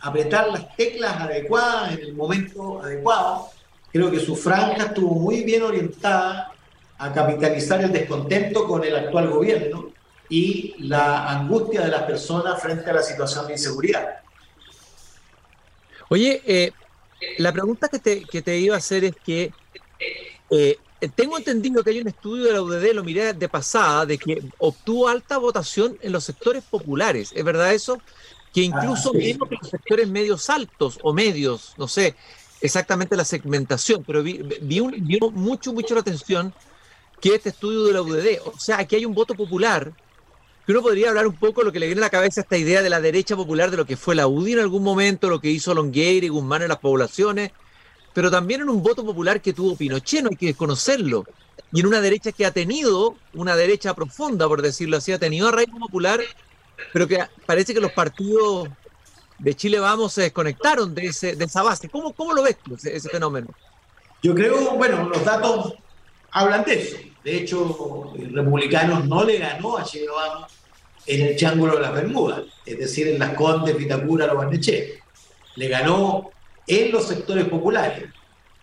apretar 0.00 0.48
las 0.48 0.74
teclas 0.76 1.20
adecuadas 1.20 1.92
en 1.92 2.00
el 2.00 2.14
momento 2.14 2.82
adecuado. 2.82 3.48
Creo 3.92 4.10
que 4.10 4.20
su 4.20 4.36
franja 4.36 4.86
estuvo 4.86 5.14
muy 5.14 5.42
bien 5.42 5.62
orientada 5.62 6.52
a 6.98 7.12
capitalizar 7.12 7.82
el 7.82 7.92
descontento 7.92 8.66
con 8.66 8.84
el 8.84 8.94
actual 8.96 9.28
gobierno 9.28 9.90
y 10.28 10.74
la 10.78 11.28
angustia 11.30 11.82
de 11.82 11.88
las 11.88 12.02
personas 12.02 12.60
frente 12.62 12.88
a 12.88 12.94
la 12.94 13.02
situación 13.02 13.46
de 13.46 13.54
inseguridad. 13.54 14.20
Oye, 16.08 16.42
eh, 16.46 16.72
la 17.38 17.52
pregunta 17.52 17.88
que 17.88 17.98
te, 17.98 18.24
que 18.24 18.42
te, 18.42 18.58
iba 18.58 18.74
a 18.74 18.78
hacer 18.78 19.04
es 19.04 19.14
que 19.24 19.52
eh, 20.50 20.78
tengo 21.14 21.38
entendido 21.38 21.82
que 21.82 21.90
hay 21.90 22.00
un 22.00 22.08
estudio 22.08 22.44
de 22.44 22.52
la 22.52 22.62
UDD, 22.62 22.92
lo 22.92 23.04
miré 23.04 23.32
de 23.32 23.48
pasada, 23.48 24.06
de 24.06 24.18
que 24.18 24.42
obtuvo 24.58 25.08
alta 25.08 25.38
votación 25.38 25.98
en 26.02 26.12
los 26.12 26.24
sectores 26.24 26.62
populares. 26.62 27.32
¿Es 27.34 27.44
verdad 27.44 27.72
eso? 27.72 28.00
Que 28.52 28.62
incluso 28.62 29.12
ah, 29.14 29.16
mismo 29.16 29.48
que 29.48 29.56
los 29.60 29.70
sectores 29.70 30.08
medios 30.08 30.50
altos 30.50 30.98
o 31.02 31.12
medios, 31.12 31.74
no 31.78 31.86
sé 31.86 32.16
exactamente 32.60 33.16
la 33.16 33.24
segmentación, 33.24 34.04
pero 34.04 34.22
vi, 34.22 34.42
vi, 34.60 34.80
mucho, 34.80 35.72
mucho 35.72 35.94
la 35.94 36.00
atención 36.00 36.52
que 37.20 37.34
este 37.34 37.50
estudio 37.50 37.84
de 37.84 37.92
la 37.92 38.02
UDD. 38.02 38.40
O 38.44 38.58
sea, 38.58 38.78
aquí 38.78 38.96
hay 38.96 39.04
un 39.04 39.14
voto 39.14 39.34
popular 39.34 39.92
uno 40.70 40.82
podría 40.82 41.08
hablar 41.08 41.26
un 41.26 41.34
poco 41.34 41.60
de 41.60 41.66
lo 41.66 41.72
que 41.72 41.80
le 41.80 41.86
viene 41.86 42.00
a 42.00 42.06
la 42.06 42.10
cabeza 42.10 42.42
esta 42.42 42.56
idea 42.56 42.82
de 42.82 42.90
la 42.90 43.00
derecha 43.00 43.36
popular, 43.36 43.70
de 43.70 43.76
lo 43.76 43.86
que 43.86 43.96
fue 43.96 44.14
la 44.14 44.26
UDI 44.26 44.52
en 44.54 44.58
algún 44.60 44.82
momento, 44.82 45.28
lo 45.28 45.40
que 45.40 45.50
hizo 45.50 45.74
Longueira 45.74 46.26
y 46.26 46.28
Guzmán 46.28 46.62
en 46.62 46.68
las 46.68 46.78
poblaciones, 46.78 47.50
pero 48.12 48.30
también 48.30 48.60
en 48.62 48.68
un 48.68 48.82
voto 48.82 49.04
popular 49.04 49.40
que 49.40 49.52
tuvo 49.52 49.76
Pinochet, 49.76 50.22
no 50.22 50.30
hay 50.30 50.36
que 50.36 50.46
desconocerlo. 50.46 51.24
Y 51.72 51.80
en 51.80 51.86
una 51.86 52.00
derecha 52.00 52.32
que 52.32 52.46
ha 52.46 52.52
tenido, 52.52 53.16
una 53.34 53.56
derecha 53.56 53.94
profunda, 53.94 54.48
por 54.48 54.62
decirlo 54.62 54.96
así, 54.96 55.12
ha 55.12 55.18
tenido 55.18 55.48
arraigo 55.48 55.78
popular, 55.78 56.20
pero 56.92 57.06
que 57.06 57.18
parece 57.46 57.74
que 57.74 57.80
los 57.80 57.92
partidos 57.92 58.68
de 59.38 59.54
Chile 59.54 59.78
Vamos 59.80 60.12
se 60.12 60.22
desconectaron 60.22 60.94
de, 60.94 61.06
ese, 61.06 61.34
de 61.34 61.44
esa 61.44 61.62
base. 61.62 61.88
¿Cómo, 61.88 62.12
cómo 62.12 62.32
lo 62.32 62.42
ves 62.42 62.56
ese, 62.84 63.08
fenómeno? 63.08 63.48
Yo 64.22 64.34
creo, 64.34 64.76
bueno, 64.76 65.08
los 65.08 65.24
datos 65.24 65.74
hablan 66.30 66.64
de 66.64 66.82
eso. 66.82 66.96
De 67.24 67.36
hecho, 67.36 68.12
Republicanos 68.32 69.06
no 69.06 69.24
le 69.24 69.38
ganó 69.38 69.78
a 69.78 69.84
Chile 69.84 70.06
Vamos 70.14 70.52
en 71.06 71.26
el 71.26 71.36
Triángulo 71.36 71.76
de 71.76 71.80
las 71.80 71.92
Bermudas, 71.92 72.42
es 72.66 72.78
decir, 72.78 73.08
en 73.08 73.18
las 73.18 73.34
Condes, 73.34 73.76
Vitacura, 73.76 74.26
Los 74.26 74.36
Barnechea. 74.36 74.84
Le 75.56 75.68
ganó 75.68 76.30
en 76.66 76.92
los 76.92 77.06
sectores 77.08 77.46
populares. 77.46 78.10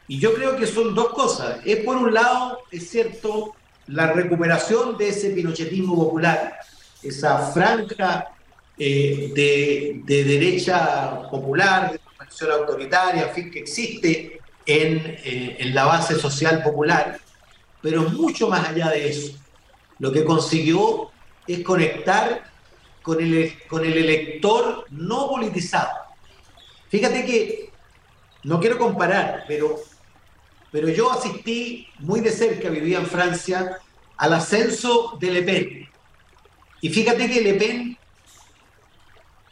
Y 0.07 0.19
yo 0.19 0.33
creo 0.33 0.55
que 0.55 0.65
son 0.65 0.95
dos 0.95 1.09
cosas. 1.09 1.59
Es 1.65 1.83
por 1.83 1.97
un 1.97 2.13
lado, 2.13 2.59
es 2.71 2.89
cierto, 2.89 3.53
la 3.88 4.13
recuperación 4.13 4.97
de 4.97 5.09
ese 5.09 5.31
pinochetismo 5.31 5.95
popular, 5.95 6.57
esa 7.07 7.51
franja 7.51 8.29
eh, 8.77 9.31
de, 9.33 10.23
derecha 10.23 11.29
popular, 11.29 11.91
de 11.91 11.99
formación 11.99 12.51
autoritaria, 12.51 13.27
en 13.27 13.33
fin, 13.33 13.51
que 13.51 13.59
existe 13.59 14.39
en, 14.65 15.17
eh, 15.23 15.71
la 15.73 15.85
base 15.85 16.15
social 16.15 16.61
popular, 16.63 17.19
pero 17.81 18.03
mucho 18.03 18.49
más 18.49 18.67
allá 18.69 18.89
de 18.89 19.09
eso. 19.09 19.37
Lo 19.99 20.11
que 20.11 20.23
consiguió 20.23 21.11
es 21.47 21.63
conectar 21.63 22.43
con 23.01 23.21
el, 23.21 23.53
con 23.67 23.85
el 23.85 23.97
elector 23.97 24.85
no 24.89 25.29
politizado. 25.29 25.89
Fíjate 26.89 27.25
que, 27.25 27.71
no 28.43 28.59
quiero 28.59 28.77
comparar, 28.77 29.43
pero, 29.47 29.75
pero 30.71 30.89
yo 30.89 31.11
asistí 31.11 31.87
muy 31.99 32.19
de 32.19 32.31
cerca, 32.31 32.69
vivía 32.69 32.99
en 32.99 33.07
Francia, 33.07 33.77
al 34.17 34.33
ascenso 34.33 35.17
de 35.19 35.31
Le 35.31 35.43
Pen. 35.43 35.89
Y 36.81 36.89
fíjate 36.89 37.29
que 37.29 37.41
Le 37.41 37.53
Pen 37.55 37.98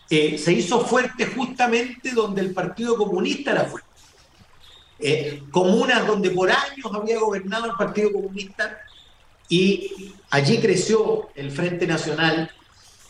eh, 0.09 0.37
se 0.37 0.53
hizo 0.53 0.85
fuerte 0.85 1.25
justamente 1.25 2.11
donde 2.11 2.41
el 2.41 2.53
Partido 2.53 2.95
Comunista 2.95 3.51
era 3.51 3.65
fuerte. 3.65 3.89
Eh, 4.99 5.43
comunas 5.51 6.07
donde 6.07 6.29
por 6.29 6.49
años 6.49 6.91
había 6.93 7.19
gobernado 7.19 7.65
el 7.65 7.73
Partido 7.73 8.13
Comunista 8.13 8.79
y 9.49 10.13
allí 10.29 10.59
creció 10.59 11.29
el 11.35 11.51
Frente 11.51 11.85
Nacional 11.85 12.49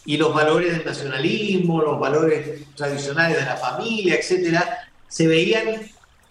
y 0.06 0.18
los 0.18 0.34
valores 0.34 0.72
del 0.72 0.86
nacionalismo, 0.86 1.82
los 1.82 2.00
valores 2.00 2.66
tradicionales 2.76 3.38
de 3.38 3.46
la 3.46 3.58
familia, 3.58 4.16
etcétera, 4.16 4.90
se 5.08 5.28
veían 5.28 5.82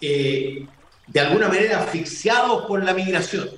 eh, 0.01 0.67
de 1.07 1.21
alguna 1.21 1.49
manera 1.49 1.83
asfixiados 1.83 2.67
por 2.67 2.83
la 2.83 2.95
migración, 2.95 3.51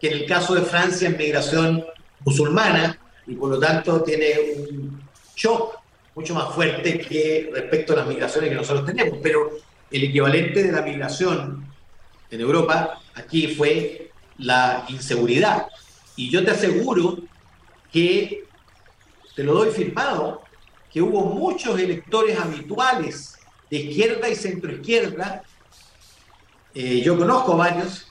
que 0.00 0.08
en 0.08 0.14
el 0.14 0.26
caso 0.26 0.54
de 0.54 0.62
Francia 0.62 1.08
es 1.08 1.18
migración 1.18 1.84
musulmana 2.24 2.98
y 3.26 3.34
por 3.34 3.50
lo 3.50 3.58
tanto 3.58 4.02
tiene 4.02 4.34
un 4.56 5.02
shock 5.34 5.78
mucho 6.14 6.34
más 6.34 6.54
fuerte 6.54 6.98
que 6.98 7.50
respecto 7.52 7.92
a 7.92 7.96
las 7.96 8.06
migraciones 8.06 8.50
que 8.50 8.56
nosotros 8.56 8.86
tenemos. 8.86 9.18
Pero 9.22 9.50
el 9.90 10.04
equivalente 10.04 10.62
de 10.62 10.72
la 10.72 10.82
migración 10.82 11.66
en 12.30 12.40
Europa 12.40 13.00
aquí 13.14 13.54
fue 13.54 14.10
la 14.38 14.84
inseguridad. 14.88 15.68
Y 16.16 16.30
yo 16.30 16.44
te 16.44 16.52
aseguro 16.52 17.18
que, 17.92 18.44
te 19.34 19.42
lo 19.42 19.54
doy 19.54 19.70
firmado, 19.70 20.42
que 20.92 21.02
hubo 21.02 21.24
muchos 21.24 21.78
electores 21.78 22.38
habituales 22.38 23.36
de 23.70 23.78
izquierda 23.78 24.28
y 24.28 24.36
centroizquierda, 24.36 25.42
eh, 26.74 27.00
yo 27.02 27.16
conozco 27.16 27.56
varios, 27.56 28.06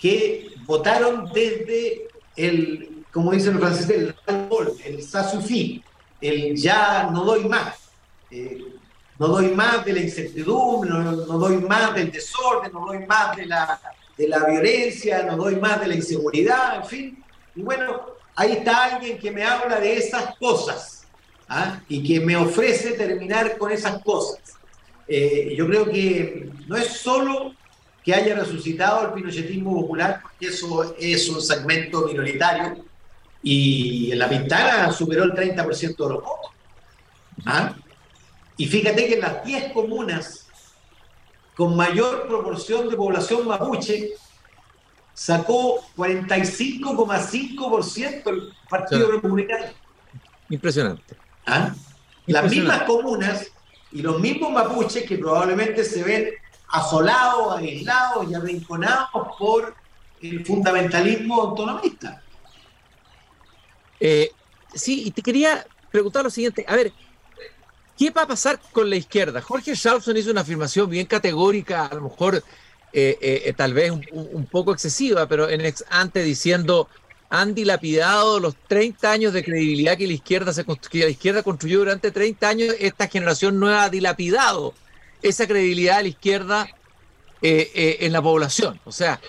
que 0.00 0.48
votaron 0.66 1.30
desde 1.32 2.08
el, 2.36 2.91
como 3.12 3.32
dicen 3.32 3.54
los 3.54 3.62
franceses, 3.62 4.14
el, 4.26 4.72
el 4.84 5.02
Sasufi, 5.02 5.84
el 6.20 6.56
ya 6.56 7.10
no 7.12 7.24
doy 7.24 7.44
más. 7.44 7.76
Eh, 8.30 8.64
no 9.18 9.28
doy 9.28 9.48
más 9.48 9.84
de 9.84 9.92
la 9.92 10.00
incertidumbre, 10.00 10.90
no, 10.90 11.14
doy 11.14 11.58
más 11.58 11.94
del 11.94 12.10
desorden, 12.10 12.72
no 12.72 12.86
doy 12.86 13.06
más 13.06 13.36
de 13.36 13.46
la, 13.46 13.80
de 14.16 14.26
la 14.26 14.44
violencia, 14.44 15.22
no 15.22 15.36
doy 15.36 15.56
más 15.56 15.80
de 15.80 15.86
la 15.88 15.94
inseguridad, 15.94 16.76
en 16.76 16.86
fin. 16.86 17.24
Y 17.54 17.62
bueno, 17.62 18.00
ahí 18.34 18.52
está 18.52 18.96
alguien 18.96 19.18
que 19.18 19.30
me 19.30 19.44
habla 19.44 19.78
de 19.78 19.96
esas 19.96 20.36
cosas 20.38 21.06
¿ah? 21.48 21.80
y 21.88 22.02
que 22.02 22.18
me 22.18 22.36
ofrece 22.36 22.92
terminar 22.92 23.58
con 23.58 23.70
esas 23.70 24.02
cosas. 24.02 24.40
Eh, 25.06 25.54
yo 25.56 25.66
creo 25.66 25.84
que 25.88 26.50
no 26.66 26.76
es 26.76 26.88
solo 26.88 27.54
que 28.02 28.14
haya 28.14 28.34
resucitado 28.34 29.06
el 29.06 29.12
pinochetismo 29.12 29.82
popular, 29.82 30.20
porque 30.22 30.46
eso 30.46 30.96
es 30.98 31.28
un 31.28 31.40
segmento 31.40 32.06
minoritario, 32.06 32.84
y 33.42 34.12
en 34.12 34.18
la 34.18 34.28
Pintana 34.28 34.92
superó 34.92 35.24
el 35.24 35.32
30% 35.32 35.96
de 35.96 36.08
los 36.08 36.22
votos. 36.22 36.52
¿Ah? 37.44 37.74
Y 38.56 38.66
fíjate 38.66 39.08
que 39.08 39.14
en 39.14 39.20
las 39.20 39.44
10 39.44 39.72
comunas 39.72 40.46
con 41.54 41.76
mayor 41.76 42.26
proporción 42.28 42.88
de 42.88 42.96
población 42.96 43.46
mapuche, 43.46 44.14
sacó 45.12 45.84
45,5% 45.96 48.30
el 48.30 48.54
Partido 48.68 49.12
Republicano. 49.12 49.66
Impresionante. 50.48 51.16
¿Ah? 51.46 51.72
Las 52.26 52.50
mismas 52.50 52.82
comunas 52.84 53.48
y 53.90 54.02
los 54.02 54.20
mismos 54.20 54.52
mapuches 54.52 55.04
que 55.04 55.18
probablemente 55.18 55.84
se 55.84 56.02
ven 56.02 56.30
asolados, 56.68 57.58
aislados 57.58 58.30
y 58.30 58.34
arrinconados 58.34 59.36
por 59.38 59.74
el 60.22 60.46
fundamentalismo 60.46 61.42
autonomista. 61.42 62.22
Eh, 64.04 64.32
sí, 64.74 65.04
y 65.06 65.12
te 65.12 65.22
quería 65.22 65.64
preguntar 65.92 66.24
lo 66.24 66.30
siguiente. 66.30 66.64
A 66.66 66.74
ver, 66.74 66.92
¿qué 67.96 68.10
va 68.10 68.22
a 68.22 68.26
pasar 68.26 68.60
con 68.72 68.90
la 68.90 68.96
izquierda? 68.96 69.40
Jorge 69.40 69.76
Schaufson 69.76 70.16
hizo 70.16 70.32
una 70.32 70.40
afirmación 70.40 70.90
bien 70.90 71.06
categórica, 71.06 71.86
a 71.86 71.94
lo 71.94 72.02
mejor 72.02 72.42
eh, 72.92 73.16
eh, 73.20 73.52
tal 73.56 73.74
vez 73.74 73.92
un, 73.92 74.46
poco 74.46 74.72
excesiva, 74.72 75.28
pero 75.28 75.48
en 75.48 75.60
ex 75.60 75.84
ante 75.88 76.24
diciendo 76.24 76.88
han 77.30 77.54
dilapidado 77.54 78.40
los 78.40 78.56
30 78.66 79.10
años 79.10 79.32
de 79.32 79.44
credibilidad 79.44 79.96
que 79.96 80.08
la 80.08 80.14
izquierda 80.14 80.52
se 80.52 80.64
que 80.64 80.98
la 80.98 81.08
izquierda 81.08 81.44
construyó 81.44 81.78
durante 81.78 82.10
30 82.10 82.48
años, 82.48 82.74
esta 82.80 83.06
generación 83.06 83.60
no 83.60 83.68
ha 83.68 83.88
dilapidado 83.88 84.74
esa 85.22 85.46
credibilidad 85.46 85.98
de 85.98 86.02
la 86.02 86.08
izquierda 86.08 86.68
eh, 87.40 87.98
en 88.00 88.12
la 88.12 88.20
población. 88.20 88.80
O 88.84 88.90
sea, 88.90 89.20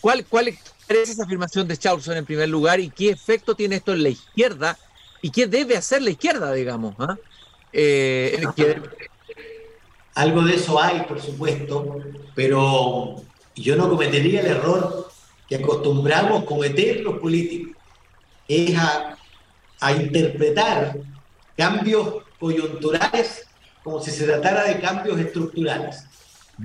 ¿cuál, 0.00 0.24
¿cuál 0.24 0.48
es 0.96 1.10
esa 1.10 1.24
afirmación 1.24 1.68
de 1.68 1.76
Chausson 1.76 2.16
en 2.16 2.24
primer 2.24 2.48
lugar 2.48 2.80
y 2.80 2.90
qué 2.90 3.10
efecto 3.10 3.54
tiene 3.54 3.76
esto 3.76 3.92
en 3.92 4.02
la 4.02 4.08
izquierda 4.08 4.78
y 5.22 5.30
qué 5.30 5.46
debe 5.46 5.76
hacer 5.76 6.02
la 6.02 6.10
izquierda, 6.10 6.52
digamos? 6.52 6.94
¿ah? 6.98 7.16
Algo 10.14 10.42
de 10.42 10.54
eso 10.54 10.82
hay, 10.82 11.02
por 11.02 11.20
supuesto, 11.20 11.98
pero 12.34 13.16
yo 13.54 13.76
no 13.76 13.88
cometería 13.88 14.40
el 14.40 14.46
error 14.48 15.08
que 15.48 15.56
acostumbramos 15.56 16.44
cometer 16.44 17.00
los 17.00 17.18
políticos, 17.18 17.76
es 18.48 18.76
a, 18.76 19.16
interpretar 19.92 20.98
cambios 21.56 22.22
coyunturales 22.38 23.46
como 23.82 24.00
si 24.02 24.10
se 24.10 24.26
tratara 24.26 24.64
de 24.64 24.78
cambios 24.78 25.18
estructurales. 25.18 26.04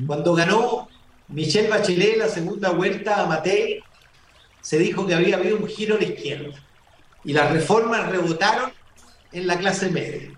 Cuando 0.05 0.33
ganó 0.33 0.89
Michelle 1.29 1.69
Bachelet 1.69 2.17
la 2.17 2.27
segunda 2.27 2.71
vuelta 2.71 3.21
a 3.21 3.25
Matei, 3.25 3.81
se 4.65 4.79
dijo 4.79 5.05
que 5.05 5.13
había 5.13 5.35
habido 5.35 5.57
un 5.57 5.67
giro 5.67 5.93
a 5.93 5.99
la 5.99 6.05
izquierda 6.05 6.57
y 7.23 7.33
las 7.33 7.51
reformas 7.51 8.09
rebotaron 8.09 8.73
en 9.31 9.45
la 9.45 9.59
clase 9.59 9.91
media. 9.91 10.31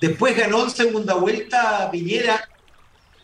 Después 0.00 0.36
ganó 0.36 0.64
en 0.64 0.70
segunda 0.70 1.14
vuelta 1.14 1.88
Piñera 1.92 2.48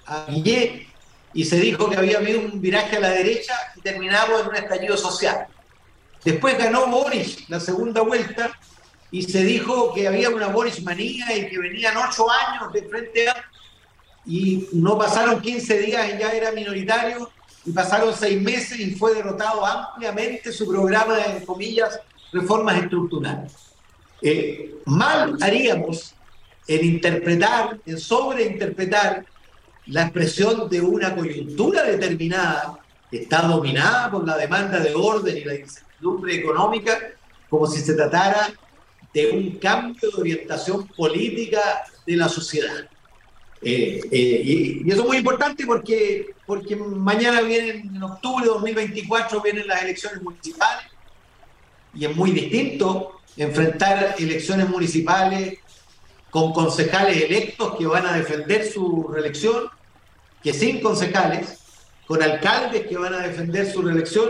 a 0.06 0.26
Guillet 0.28 0.86
y 1.34 1.44
se 1.44 1.58
dijo 1.58 1.90
que 1.90 1.96
había 1.96 2.18
habido 2.18 2.38
un 2.38 2.60
viraje 2.60 2.96
a 2.96 3.00
la 3.00 3.10
derecha 3.10 3.54
y 3.74 3.80
terminamos 3.80 4.42
en 4.42 4.46
un 4.46 4.54
estallido 4.54 4.96
social. 4.96 5.48
Después 6.24 6.56
ganó 6.56 6.86
Boris 6.86 7.50
la 7.50 7.58
segunda 7.58 8.02
vuelta 8.02 8.56
y 9.10 9.24
se 9.24 9.42
dijo 9.42 9.92
que 9.92 10.06
había 10.06 10.30
una 10.30 10.46
Boris 10.46 10.80
manía 10.84 11.36
y 11.36 11.48
que 11.48 11.58
venían 11.58 11.96
ocho 11.96 12.30
años 12.30 12.72
de 12.72 12.82
frente 12.84 13.28
a... 13.28 13.34
Y 14.24 14.68
no 14.74 14.96
pasaron 14.96 15.40
15 15.40 15.78
días 15.78 16.08
y 16.14 16.18
ya 16.20 16.30
era 16.30 16.52
minoritario 16.52 17.32
y 17.66 17.72
pasaron 17.72 18.14
seis 18.14 18.40
meses 18.40 18.78
y 18.78 18.94
fue 18.94 19.14
derrotado 19.14 19.66
ampliamente 19.66 20.52
su 20.52 20.68
programa 20.68 21.16
de, 21.16 21.44
comillas, 21.44 22.00
reformas 22.32 22.82
estructurales. 22.82 23.52
Eh, 24.22 24.76
mal 24.86 25.36
haríamos 25.40 26.14
en 26.68 26.84
interpretar, 26.84 27.78
en 27.84 27.98
sobreinterpretar 27.98 29.26
la 29.86 30.02
expresión 30.02 30.68
de 30.68 30.80
una 30.80 31.14
coyuntura 31.14 31.82
determinada 31.82 32.78
que 33.10 33.22
está 33.22 33.42
dominada 33.42 34.10
por 34.10 34.26
la 34.26 34.36
demanda 34.36 34.80
de 34.80 34.94
orden 34.94 35.36
y 35.36 35.44
la 35.44 35.54
incertidumbre 35.56 36.36
económica, 36.36 36.98
como 37.50 37.66
si 37.66 37.80
se 37.80 37.94
tratara 37.94 38.52
de 39.12 39.30
un 39.30 39.58
cambio 39.58 40.10
de 40.10 40.20
orientación 40.20 40.86
política 40.88 41.60
de 42.06 42.16
la 42.16 42.28
sociedad. 42.28 42.88
Eh, 43.62 44.00
eh, 44.10 44.42
y, 44.84 44.90
eso 44.90 45.02
es 45.02 45.06
muy 45.06 45.16
importante 45.18 45.66
porque, 45.66 46.34
porque 46.46 46.76
mañana 46.76 47.40
vienen, 47.40 47.90
en 47.94 48.02
octubre 48.02 48.44
de 48.44 48.50
2024, 48.50 49.40
vienen 49.40 49.66
las 49.66 49.82
elecciones 49.82 50.22
municipales 50.22 50.86
y 51.94 52.04
es 52.04 52.14
muy 52.14 52.30
distinto 52.30 53.20
enfrentar 53.36 54.14
elecciones 54.18 54.68
municipales 54.68 55.58
con 56.30 56.52
concejales 56.52 57.22
electos 57.22 57.76
que 57.76 57.86
van 57.86 58.06
a 58.06 58.16
defender 58.16 58.70
su 58.70 59.08
reelección, 59.08 59.70
que 60.42 60.52
sin 60.52 60.80
concejales, 60.80 61.60
con 62.06 62.22
alcaldes 62.22 62.86
que 62.86 62.96
van 62.96 63.14
a 63.14 63.26
defender 63.26 63.70
su 63.72 63.82
reelección, 63.82 64.28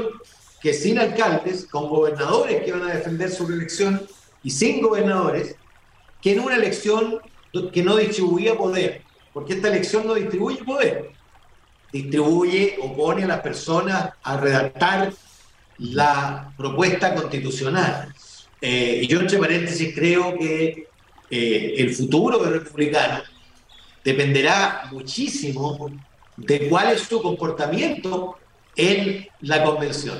que 0.62 0.72
sin 0.72 0.98
alcaldes, 0.98 1.66
con 1.66 1.88
gobernadores 1.88 2.64
que 2.64 2.72
van 2.72 2.82
a 2.82 2.94
defender 2.94 3.30
su 3.30 3.46
reelección 3.46 4.06
y 4.42 4.50
sin 4.50 4.80
gobernadores, 4.80 5.56
que 6.22 6.32
en 6.32 6.40
una 6.40 6.56
elección 6.56 7.18
que 7.72 7.82
no 7.82 7.96
distribuía 7.96 8.56
poder, 8.56 9.02
porque 9.36 9.52
esta 9.52 9.68
elección 9.68 10.06
no 10.06 10.14
distribuye 10.14 10.64
poder, 10.64 11.10
distribuye 11.92 12.78
o 12.80 12.96
pone 12.96 13.24
a 13.24 13.26
las 13.26 13.40
personas 13.40 14.14
a 14.22 14.38
redactar 14.38 15.12
la 15.76 16.54
propuesta 16.56 17.14
constitucional. 17.14 18.14
Eh, 18.62 19.00
y 19.02 19.06
yo, 19.06 19.20
entre 19.20 19.36
paréntesis, 19.36 19.94
creo 19.94 20.38
que 20.38 20.88
eh, 21.28 21.74
el 21.76 21.94
futuro 21.94 22.38
del 22.38 22.54
republicano 22.54 23.22
dependerá 24.02 24.88
muchísimo 24.90 25.90
de 26.38 26.70
cuál 26.70 26.92
es 26.92 27.02
su 27.02 27.20
comportamiento 27.20 28.38
en 28.74 29.28
la 29.42 29.62
convención. 29.62 30.18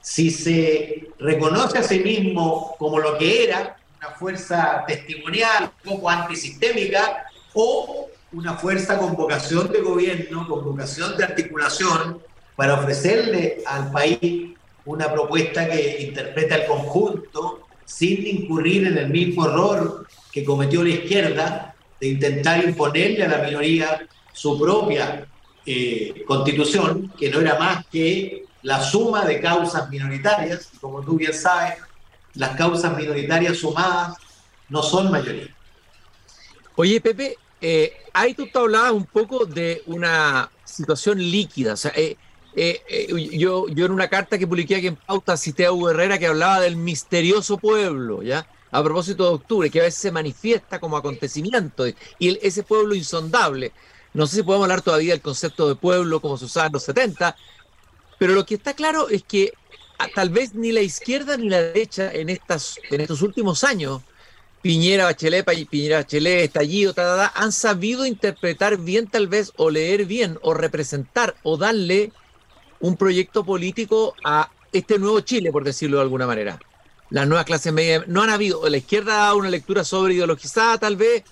Si 0.00 0.28
se 0.32 1.06
reconoce 1.20 1.78
a 1.78 1.84
sí 1.84 2.00
mismo 2.00 2.74
como 2.80 2.98
lo 2.98 3.16
que 3.16 3.44
era, 3.44 3.76
una 4.00 4.10
fuerza 4.16 4.82
testimonial, 4.88 5.70
un 5.84 5.92
poco 5.92 6.10
antisistémica, 6.10 7.26
o 7.54 8.10
una 8.32 8.54
fuerza 8.54 8.98
con 8.98 9.14
vocación 9.14 9.70
de 9.72 9.80
gobierno, 9.80 10.46
con 10.48 10.64
vocación 10.64 11.16
de 11.16 11.24
articulación, 11.24 12.20
para 12.56 12.74
ofrecerle 12.74 13.62
al 13.66 13.90
país 13.90 14.54
una 14.84 15.12
propuesta 15.12 15.68
que 15.68 16.02
interpreta 16.02 16.56
el 16.56 16.66
conjunto 16.66 17.66
sin 17.84 18.26
incurrir 18.26 18.86
en 18.86 18.98
el 18.98 19.10
mismo 19.10 19.46
error 19.46 20.06
que 20.32 20.44
cometió 20.44 20.82
la 20.82 20.90
izquierda 20.90 21.74
de 22.00 22.08
intentar 22.08 22.64
imponerle 22.64 23.24
a 23.24 23.28
la 23.28 23.38
minoría 23.38 24.06
su 24.32 24.58
propia 24.58 25.26
eh, 25.64 26.24
constitución, 26.26 27.12
que 27.18 27.30
no 27.30 27.40
era 27.40 27.58
más 27.58 27.86
que 27.86 28.44
la 28.62 28.82
suma 28.82 29.24
de 29.24 29.40
causas 29.40 29.88
minoritarias, 29.88 30.70
y 30.74 30.78
como 30.78 31.02
tú 31.02 31.16
bien 31.16 31.32
sabes, 31.32 31.78
las 32.34 32.56
causas 32.56 32.96
minoritarias 32.96 33.56
sumadas 33.56 34.16
no 34.68 34.82
son 34.82 35.10
mayoría. 35.10 35.54
Oye, 36.74 37.00
Pepe, 37.00 37.36
eh, 37.68 37.96
ahí 38.12 38.32
tú 38.32 38.46
te 38.46 38.56
hablabas 38.60 38.92
un 38.92 39.06
poco 39.06 39.44
de 39.44 39.82
una 39.86 40.48
situación 40.64 41.18
líquida. 41.18 41.72
O 41.72 41.76
sea, 41.76 41.92
eh, 41.96 42.16
yo, 43.32 43.66
yo 43.66 43.86
en 43.86 43.90
una 43.90 44.08
carta 44.08 44.38
que 44.38 44.46
publiqué 44.46 44.76
aquí 44.76 44.86
en 44.86 44.94
Pauta 44.94 45.36
cité 45.36 45.66
a 45.66 45.72
Hugo 45.72 45.90
Herrera 45.90 46.16
que 46.16 46.28
hablaba 46.28 46.60
del 46.60 46.76
misterioso 46.76 47.58
pueblo, 47.58 48.22
¿ya? 48.22 48.46
a 48.70 48.84
propósito 48.84 49.24
de 49.24 49.30
octubre, 49.30 49.70
que 49.70 49.80
a 49.80 49.84
veces 49.84 50.00
se 50.00 50.12
manifiesta 50.12 50.78
como 50.78 50.96
acontecimiento, 50.96 51.88
y 51.88 52.38
ese 52.46 52.62
pueblo 52.62 52.94
insondable. 52.94 53.72
No 54.14 54.28
sé 54.28 54.36
si 54.36 54.42
podemos 54.44 54.66
hablar 54.66 54.82
todavía 54.82 55.12
del 55.12 55.20
concepto 55.20 55.68
de 55.68 55.74
pueblo 55.74 56.20
como 56.20 56.38
se 56.38 56.44
usaba 56.44 56.68
en 56.68 56.74
los 56.74 56.84
70, 56.84 57.36
pero 58.16 58.34
lo 58.34 58.46
que 58.46 58.54
está 58.54 58.74
claro 58.74 59.08
es 59.08 59.24
que 59.24 59.52
tal 60.14 60.30
vez 60.30 60.54
ni 60.54 60.70
la 60.70 60.82
izquierda 60.82 61.36
ni 61.36 61.48
la 61.48 61.62
derecha 61.62 62.12
en, 62.12 62.28
estas, 62.28 62.78
en 62.90 63.00
estos 63.00 63.22
últimos 63.22 63.64
años, 63.64 64.02
Piñera, 64.66 65.04
Bachelet, 65.04 65.46
Piñera, 65.70 65.98
Bachelet, 65.98 66.42
Estallido, 66.42 66.92
han 67.34 67.52
sabido 67.52 68.04
interpretar 68.04 68.78
bien 68.78 69.06
tal 69.06 69.28
vez 69.28 69.52
o 69.54 69.70
leer 69.70 70.06
bien 70.06 70.40
o 70.42 70.54
representar 70.54 71.36
o 71.44 71.56
darle 71.56 72.10
un 72.80 72.96
proyecto 72.96 73.44
político 73.44 74.16
a 74.24 74.50
este 74.72 74.98
nuevo 74.98 75.20
Chile, 75.20 75.52
por 75.52 75.62
decirlo 75.62 75.98
de 75.98 76.02
alguna 76.02 76.26
manera. 76.26 76.58
las 77.10 77.28
nuevas 77.28 77.46
clases 77.46 77.72
medias, 77.72 78.08
no 78.08 78.24
han 78.24 78.30
habido, 78.30 78.68
la 78.68 78.78
izquierda 78.78 79.14
ha 79.14 79.24
dado 79.26 79.36
una 79.36 79.50
lectura 79.50 79.84
sobre 79.84 80.14
ideologizada 80.14 80.78
tal 80.78 80.96
vez, 80.96 81.22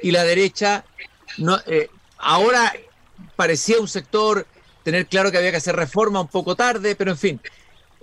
y 0.00 0.12
la 0.12 0.22
derecha 0.22 0.84
no, 1.38 1.58
eh, 1.66 1.88
ahora 2.18 2.72
parecía 3.34 3.80
un 3.80 3.88
sector 3.88 4.46
tener 4.84 5.06
claro 5.06 5.32
que 5.32 5.38
había 5.38 5.50
que 5.50 5.56
hacer 5.56 5.74
reforma 5.74 6.20
un 6.20 6.28
poco 6.28 6.54
tarde, 6.54 6.94
pero 6.94 7.10
en 7.10 7.18
fin, 7.18 7.40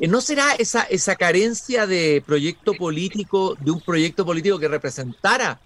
¿no 0.07 0.21
será 0.21 0.53
esa, 0.53 0.83
esa 0.83 1.15
carencia 1.15 1.85
de 1.85 2.23
proyecto 2.25 2.73
político, 2.73 3.55
de 3.59 3.71
un 3.71 3.81
proyecto 3.81 4.25
político 4.25 4.57
que 4.57 4.67
representara 4.67 5.59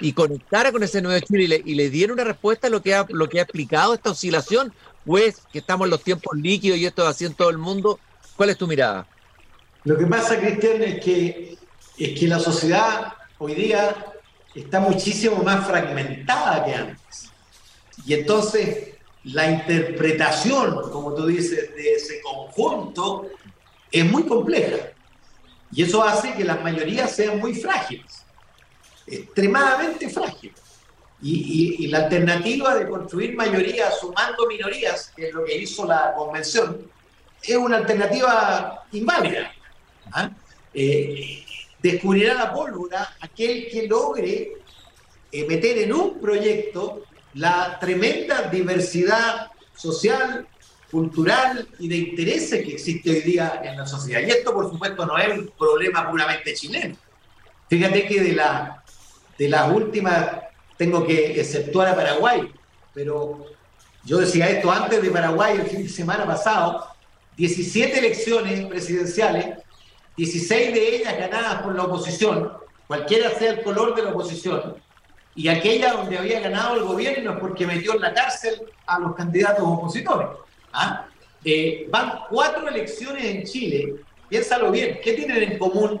y 0.00 0.12
conectara 0.12 0.72
con 0.72 0.82
ese 0.82 1.00
nuevo 1.00 1.24
Chile 1.24 1.62
y 1.64 1.74
le, 1.74 1.90
diera 1.90 2.12
una 2.12 2.24
respuesta 2.24 2.66
a 2.66 2.70
lo 2.70 2.82
que, 2.82 2.94
ha, 2.94 3.06
lo 3.08 3.28
que 3.28 3.38
ha 3.38 3.42
explicado 3.42 3.94
esta 3.94 4.10
oscilación? 4.10 4.72
Pues 5.04 5.42
que 5.52 5.60
estamos 5.60 5.86
en 5.86 5.90
los 5.90 6.02
tiempos 6.02 6.36
líquidos 6.36 6.78
y 6.78 6.86
esto 6.86 7.02
es 7.02 7.08
así 7.08 7.24
en 7.24 7.34
todo 7.34 7.50
el 7.50 7.58
mundo. 7.58 8.00
¿Cuál 8.36 8.50
es 8.50 8.58
tu 8.58 8.66
mirada? 8.66 9.06
Lo 9.84 9.96
que 9.96 10.06
pasa, 10.06 10.38
Cristian, 10.40 10.82
es 10.82 11.04
que, 11.04 11.56
es 11.96 12.18
que 12.18 12.26
la 12.26 12.40
sociedad 12.40 13.12
hoy 13.38 13.54
día 13.54 13.94
está 14.52 14.80
muchísimo 14.80 15.36
más 15.44 15.64
fragmentada 15.64 16.64
que 16.64 16.74
antes. 16.74 17.30
Y 18.04 18.14
entonces 18.14 18.96
la 19.22 19.50
interpretación, 19.50 20.90
como 20.90 21.14
tú 21.14 21.26
dices, 21.26 21.74
de 21.74 21.94
ese 21.94 22.20
conjunto 22.20 23.28
es 23.90 24.04
muy 24.04 24.24
compleja. 24.24 24.92
Y 25.72 25.82
eso 25.82 26.02
hace 26.02 26.34
que 26.34 26.44
las 26.44 26.62
mayorías 26.62 27.14
sean 27.14 27.38
muy 27.38 27.54
frágiles, 27.54 28.24
extremadamente 29.06 30.08
frágiles. 30.08 30.60
Y, 31.22 31.86
la 31.88 32.04
alternativa 32.04 32.74
de 32.74 32.88
construir 32.88 33.34
mayorías 33.34 33.98
sumando 33.98 34.46
minorías, 34.46 35.12
que 35.16 35.28
es 35.28 35.34
lo 35.34 35.44
que 35.44 35.56
hizo 35.56 35.86
la 35.86 36.12
convención, 36.14 36.90
es 37.42 37.56
una 37.56 37.78
alternativa 37.78 38.84
inválida. 38.92 39.52
¿ah? 40.12 40.30
Eh, 40.74 41.44
descubrirá 41.80 42.34
la 42.34 42.52
pólvora 42.52 43.16
aquel 43.20 43.68
que 43.68 43.86
logre 43.86 44.52
eh, 45.32 45.46
meter 45.46 45.78
en 45.78 45.92
un 45.92 46.20
proyecto 46.20 47.02
la 47.34 47.78
tremenda 47.78 48.42
diversidad 48.42 49.50
social, 49.74 50.46
cultural 50.90 51.68
y 51.78 51.88
de 51.88 51.96
intereses 51.96 52.64
que 52.64 52.74
existe 52.74 53.10
hoy 53.10 53.20
día 53.20 53.60
en 53.64 53.76
la 53.76 53.86
sociedad. 53.86 54.20
Y 54.20 54.30
esto, 54.30 54.52
por 54.52 54.70
supuesto, 54.70 55.04
no 55.04 55.18
es 55.18 55.38
un 55.38 55.50
problema 55.58 56.08
puramente 56.10 56.54
chileno. 56.54 56.96
Fíjate 57.68 58.06
que 58.06 58.22
de, 58.22 58.32
la, 58.32 58.82
de 59.36 59.48
las 59.48 59.70
últimas, 59.72 60.30
tengo 60.76 61.04
que 61.04 61.40
exceptuar 61.40 61.88
a 61.88 61.96
Paraguay, 61.96 62.52
pero 62.94 63.46
yo 64.04 64.18
decía 64.18 64.48
esto 64.48 64.70
antes 64.70 65.02
de 65.02 65.10
Paraguay 65.10 65.56
el 65.56 65.66
fin 65.66 65.82
de 65.82 65.88
semana 65.88 66.24
pasado, 66.24 66.86
17 67.36 67.98
elecciones 67.98 68.66
presidenciales, 68.66 69.58
16 70.16 70.72
de 70.72 70.96
ellas 70.96 71.18
ganadas 71.18 71.62
por 71.62 71.74
la 71.74 71.84
oposición, 71.84 72.52
cualquiera 72.86 73.30
sea 73.30 73.50
el 73.50 73.62
color 73.62 73.94
de 73.96 74.04
la 74.04 74.10
oposición, 74.10 74.76
y 75.34 75.48
aquella 75.48 75.92
donde 75.92 76.16
había 76.16 76.40
ganado 76.40 76.76
el 76.76 76.84
gobierno 76.84 77.32
es 77.32 77.38
porque 77.40 77.66
metió 77.66 77.94
en 77.94 78.00
la 78.00 78.14
cárcel 78.14 78.62
a 78.86 78.98
los 78.98 79.14
candidatos 79.14 79.64
opositores. 79.66 80.28
¿Ah? 80.76 81.08
Eh, 81.44 81.86
van 81.90 82.20
cuatro 82.28 82.68
elecciones 82.68 83.24
en 83.24 83.44
Chile, 83.44 83.94
piénsalo 84.28 84.70
bien, 84.70 84.98
¿qué 85.02 85.12
tienen 85.12 85.42
en 85.42 85.58
común 85.58 86.00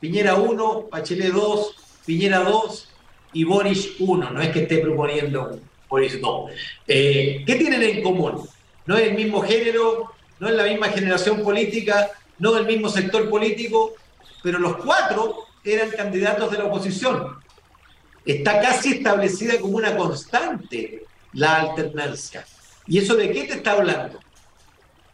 Piñera 0.00 0.36
1, 0.36 0.88
Bachelet 0.90 1.32
2, 1.32 1.76
Piñera 2.06 2.40
2 2.40 2.88
y 3.34 3.44
Boris 3.44 3.92
1? 3.98 4.30
No 4.30 4.40
es 4.40 4.50
que 4.50 4.62
esté 4.62 4.78
proponiendo 4.78 5.58
Boris 5.88 6.20
2. 6.20 6.50
Eh, 6.88 7.42
¿Qué 7.46 7.54
tienen 7.56 7.82
en 7.82 8.02
común? 8.02 8.48
No 8.86 8.96
es 8.96 9.08
el 9.08 9.14
mismo 9.14 9.42
género, 9.42 10.12
no 10.38 10.48
es 10.48 10.54
la 10.54 10.64
misma 10.64 10.88
generación 10.88 11.42
política, 11.42 12.10
no 12.38 12.52
del 12.52 12.66
mismo 12.66 12.88
sector 12.88 13.28
político, 13.28 13.94
pero 14.42 14.58
los 14.58 14.76
cuatro 14.76 15.46
eran 15.64 15.90
candidatos 15.90 16.50
de 16.50 16.58
la 16.58 16.64
oposición 16.64 17.36
está 18.26 18.60
casi 18.60 18.94
establecida 18.94 19.58
como 19.60 19.76
una 19.76 19.96
constante 19.96 21.04
la 21.32 21.60
alternancia. 21.60 22.44
¿Y 22.86 22.98
eso 22.98 23.16
de 23.16 23.30
qué 23.30 23.44
te 23.44 23.54
está 23.54 23.72
hablando? 23.72 24.20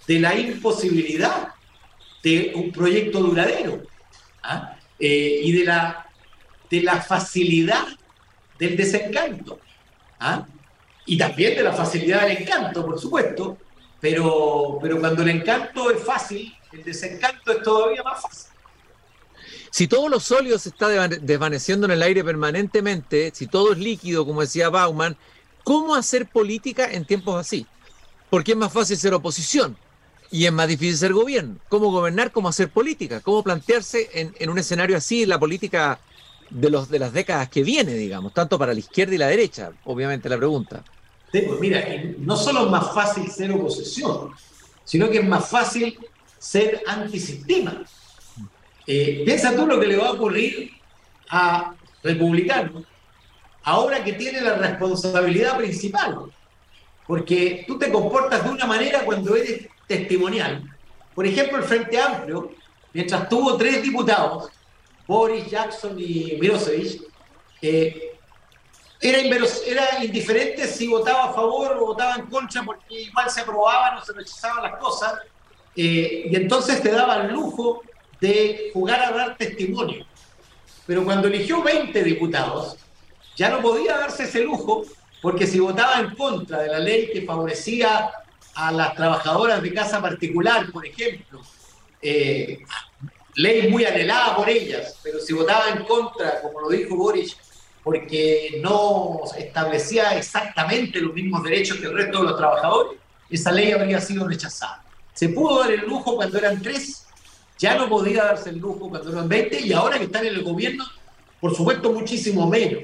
De 0.06 0.20
la 0.20 0.34
imposibilidad 0.34 1.48
de 2.22 2.52
un 2.54 2.70
proyecto 2.70 3.20
duradero 3.20 3.82
¿ah? 4.42 4.76
eh, 4.98 5.40
y 5.42 5.52
de 5.52 5.64
la, 5.64 6.06
de 6.70 6.82
la 6.82 7.00
facilidad 7.00 7.86
del 8.58 8.76
desencanto. 8.76 9.60
¿ah? 10.20 10.46
Y 11.06 11.16
también 11.16 11.56
de 11.56 11.62
la 11.62 11.72
facilidad 11.72 12.22
del 12.22 12.38
encanto, 12.38 12.84
por 12.84 13.00
supuesto, 13.00 13.58
pero, 14.00 14.78
pero 14.80 15.00
cuando 15.00 15.22
el 15.22 15.30
encanto 15.30 15.90
es 15.90 16.02
fácil, 16.02 16.52
el 16.72 16.84
desencanto 16.84 17.52
es 17.52 17.62
todavía 17.62 18.02
más 18.02 18.22
fácil. 18.22 18.52
Si 19.70 19.88
todo 19.88 20.08
lo 20.08 20.20
sólido 20.20 20.58
se 20.58 20.68
está 20.68 20.88
desvaneciendo 21.08 21.86
en 21.86 21.92
el 21.92 22.02
aire 22.02 22.22
permanentemente, 22.22 23.32
si 23.34 23.46
todo 23.46 23.72
es 23.72 23.78
líquido, 23.78 24.26
como 24.26 24.42
decía 24.42 24.68
Bauman, 24.68 25.16
¿cómo 25.64 25.94
hacer 25.94 26.28
política 26.28 26.90
en 26.90 27.04
tiempos 27.04 27.38
así? 27.38 27.66
Porque 28.30 28.52
es 28.52 28.58
más 28.58 28.72
fácil 28.72 28.96
ser 28.96 29.14
oposición 29.14 29.76
y 30.30 30.46
es 30.46 30.52
más 30.52 30.68
difícil 30.68 30.96
ser 30.96 31.12
gobierno. 31.12 31.56
¿Cómo 31.68 31.90
gobernar? 31.90 32.32
¿Cómo 32.32 32.48
hacer 32.48 32.70
política? 32.70 33.20
¿Cómo 33.20 33.42
plantearse 33.42 34.08
en, 34.14 34.50
un 34.50 34.58
escenario 34.58 34.96
así 34.96 35.26
la 35.26 35.38
política 35.38 36.00
de, 36.50 36.70
los, 36.70 36.88
de 36.88 36.98
las 36.98 37.12
décadas 37.12 37.48
que 37.48 37.62
viene, 37.62 37.92
digamos, 37.94 38.32
tanto 38.32 38.58
para 38.58 38.72
la 38.72 38.80
izquierda 38.80 39.14
y 39.14 39.18
la 39.18 39.26
derecha? 39.26 39.72
Obviamente 39.84 40.28
la 40.28 40.38
pregunta. 40.38 40.82
Sí, 41.30 41.42
pues 41.46 41.60
mira, 41.60 41.84
no 42.18 42.36
solo 42.36 42.64
es 42.64 42.70
más 42.70 42.94
fácil 42.94 43.30
ser 43.30 43.52
oposición, 43.52 44.30
sino 44.84 45.08
que 45.08 45.18
es 45.18 45.24
más 45.26 45.48
fácil 45.48 45.98
ser 46.38 46.82
antisistema. 46.86 47.84
Eh, 48.86 49.22
piensa 49.24 49.54
tú 49.54 49.66
lo 49.66 49.78
que 49.78 49.86
le 49.86 49.96
va 49.96 50.08
a 50.08 50.12
ocurrir 50.12 50.72
a 51.30 51.74
republicanos 52.02 52.84
ahora 53.64 54.02
que 54.02 54.12
tiene 54.14 54.40
la 54.40 54.54
responsabilidad 54.54 55.56
principal. 55.56 56.30
Porque 57.06 57.64
tú 57.66 57.78
te 57.78 57.90
comportas 57.90 58.44
de 58.44 58.50
una 58.50 58.66
manera 58.66 59.04
cuando 59.04 59.34
eres 59.36 59.68
testimonial. 59.86 60.62
Por 61.14 61.26
ejemplo, 61.26 61.58
el 61.58 61.64
Frente 61.64 62.00
Amplio, 62.00 62.52
mientras 62.92 63.28
tuvo 63.28 63.56
tres 63.56 63.82
diputados, 63.82 64.50
Boris, 65.06 65.50
Jackson 65.50 65.98
y 65.98 66.36
Mirosevic, 66.40 67.02
eh, 67.60 68.12
era, 69.00 69.18
era, 69.66 70.04
indiferente 70.04 70.66
si 70.66 70.86
votaba 70.86 71.24
a 71.24 71.32
favor 71.32 71.76
o 71.76 71.86
votaba 71.86 72.14
en 72.16 72.26
contra, 72.26 72.62
porque 72.62 73.02
igual 73.02 73.28
se 73.28 73.40
aprobaban 73.40 73.98
o 73.98 74.04
se 74.04 74.12
rechazaban 74.12 74.62
las 74.62 74.76
cosas. 74.76 75.14
Eh, 75.74 76.28
y 76.30 76.36
entonces 76.36 76.80
te 76.80 76.90
daban 76.92 77.32
lujo 77.32 77.82
de 78.20 78.70
jugar 78.72 79.00
a 79.00 79.10
dar 79.10 79.36
testimonio. 79.36 80.06
Pero 80.86 81.04
cuando 81.04 81.28
eligió 81.28 81.62
20 81.62 82.02
diputados, 82.02 82.76
ya 83.36 83.48
no 83.48 83.60
podía 83.60 83.96
darse 83.96 84.24
ese 84.24 84.42
lujo, 84.42 84.84
porque 85.20 85.46
si 85.46 85.60
votaba 85.60 86.00
en 86.00 86.14
contra 86.14 86.62
de 86.62 86.68
la 86.68 86.78
ley 86.78 87.10
que 87.12 87.22
favorecía 87.22 88.10
a 88.54 88.72
las 88.72 88.94
trabajadoras 88.94 89.62
de 89.62 89.72
casa 89.72 90.00
particular, 90.00 90.70
por 90.70 90.86
ejemplo, 90.86 91.40
eh, 92.00 92.58
ley 93.36 93.68
muy 93.68 93.84
anhelada 93.84 94.36
por 94.36 94.48
ellas, 94.48 94.98
pero 95.02 95.18
si 95.20 95.32
votaba 95.32 95.70
en 95.70 95.84
contra, 95.84 96.42
como 96.42 96.60
lo 96.60 96.68
dijo 96.68 96.96
Boris, 96.96 97.36
porque 97.82 98.60
no 98.62 99.20
establecía 99.36 100.16
exactamente 100.16 101.00
los 101.00 101.14
mismos 101.14 101.42
derechos 101.42 101.78
que 101.78 101.86
el 101.86 101.94
resto 101.94 102.18
de 102.18 102.24
los 102.24 102.36
trabajadores, 102.36 103.00
esa 103.30 103.50
ley 103.50 103.72
habría 103.72 104.00
sido 104.00 104.28
rechazada. 104.28 104.84
Se 105.14 105.30
pudo 105.30 105.60
dar 105.60 105.72
el 105.72 105.80
lujo 105.80 106.16
cuando 106.16 106.38
eran 106.38 106.60
tres 106.60 107.02
ya 107.62 107.76
no 107.76 107.88
podía 107.88 108.24
darse 108.24 108.50
el 108.50 108.58
lujo 108.58 108.90
cuando 108.90 109.12
eran 109.12 109.28
20 109.28 109.60
y 109.60 109.72
ahora 109.72 109.96
que 109.96 110.06
están 110.06 110.26
en 110.26 110.34
el 110.34 110.42
gobierno, 110.42 110.84
por 111.40 111.54
supuesto, 111.54 111.92
muchísimo 111.92 112.48
menos. 112.48 112.82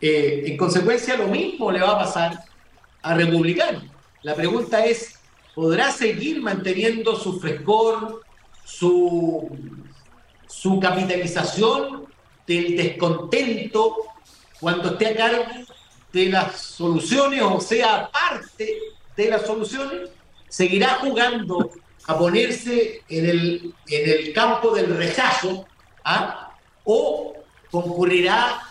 Eh, 0.00 0.44
en 0.46 0.56
consecuencia, 0.56 1.16
lo 1.16 1.28
mismo 1.28 1.70
le 1.70 1.80
va 1.80 1.92
a 1.92 1.98
pasar 1.98 2.44
a 3.02 3.14
republicanos. 3.14 3.84
La 4.22 4.34
pregunta 4.34 4.84
es, 4.84 5.18
¿podrá 5.54 5.92
seguir 5.92 6.40
manteniendo 6.40 7.16
su 7.16 7.38
frescor, 7.38 8.22
su, 8.64 9.50
capitalización 10.80 12.06
del 12.46 12.76
descontento 12.76 13.96
cuando 14.60 14.90
esté 14.90 15.08
a 15.08 15.16
cargo 15.16 15.44
de 16.12 16.26
las 16.26 16.58
soluciones 16.58 17.42
o 17.42 17.60
sea 17.60 18.10
parte 18.10 18.78
de 19.16 19.28
las 19.28 19.46
soluciones? 19.46 20.10
¿Seguirá 20.48 20.98
jugando 21.00 21.70
a 22.06 22.18
ponerse 22.18 23.02
en 23.08 23.26
el, 23.26 23.74
en 23.88 24.10
el 24.10 24.32
campo 24.32 24.74
del 24.74 24.96
rechazo 24.96 25.66
¿ah? 26.04 26.54
o 26.84 27.34
concurrirá 27.70 28.62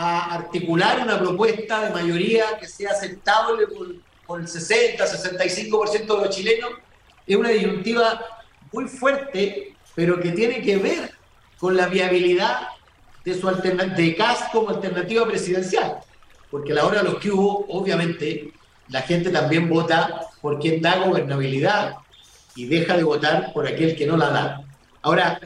a 0.00 0.32
articular 0.32 1.00
una 1.02 1.18
propuesta 1.18 1.84
de 1.84 1.90
mayoría 1.90 2.56
que 2.60 2.68
sea 2.68 2.92
aceptable 2.92 3.66
por, 4.26 4.40
el 4.40 4.46
60, 4.46 5.04
65% 5.04 6.06
de 6.06 6.06
los 6.06 6.30
chilenos. 6.30 6.70
Es 7.26 7.36
una 7.36 7.48
disyuntiva 7.48 8.24
muy 8.72 8.84
fuerte, 8.84 9.74
pero 9.96 10.20
que 10.20 10.30
tiene 10.30 10.62
que 10.62 10.76
ver 10.76 11.10
con 11.58 11.76
la 11.76 11.88
viabilidad 11.88 12.68
de, 13.24 13.34
su 13.34 13.48
de 13.50 14.14
CAS 14.16 14.44
como 14.52 14.68
alternativa 14.68 15.26
presidencial. 15.26 15.98
Porque 16.48 16.70
a 16.70 16.76
la 16.76 16.86
hora 16.86 17.02
de 17.02 17.10
los 17.10 17.18
que 17.18 17.32
hubo, 17.32 17.66
obviamente, 17.68 18.52
la 18.90 19.02
gente 19.02 19.30
también 19.30 19.68
vota 19.68 20.28
por 20.40 20.60
quien 20.60 20.80
da 20.80 20.98
gobernabilidad 20.98 21.96
y 22.54 22.66
deja 22.66 22.96
de 22.96 23.02
votar 23.02 23.52
por 23.52 23.66
aquel 23.66 23.96
que 23.96 24.06
no 24.06 24.16
la 24.16 24.30
da. 24.30 24.64
Ahora, 25.02 25.40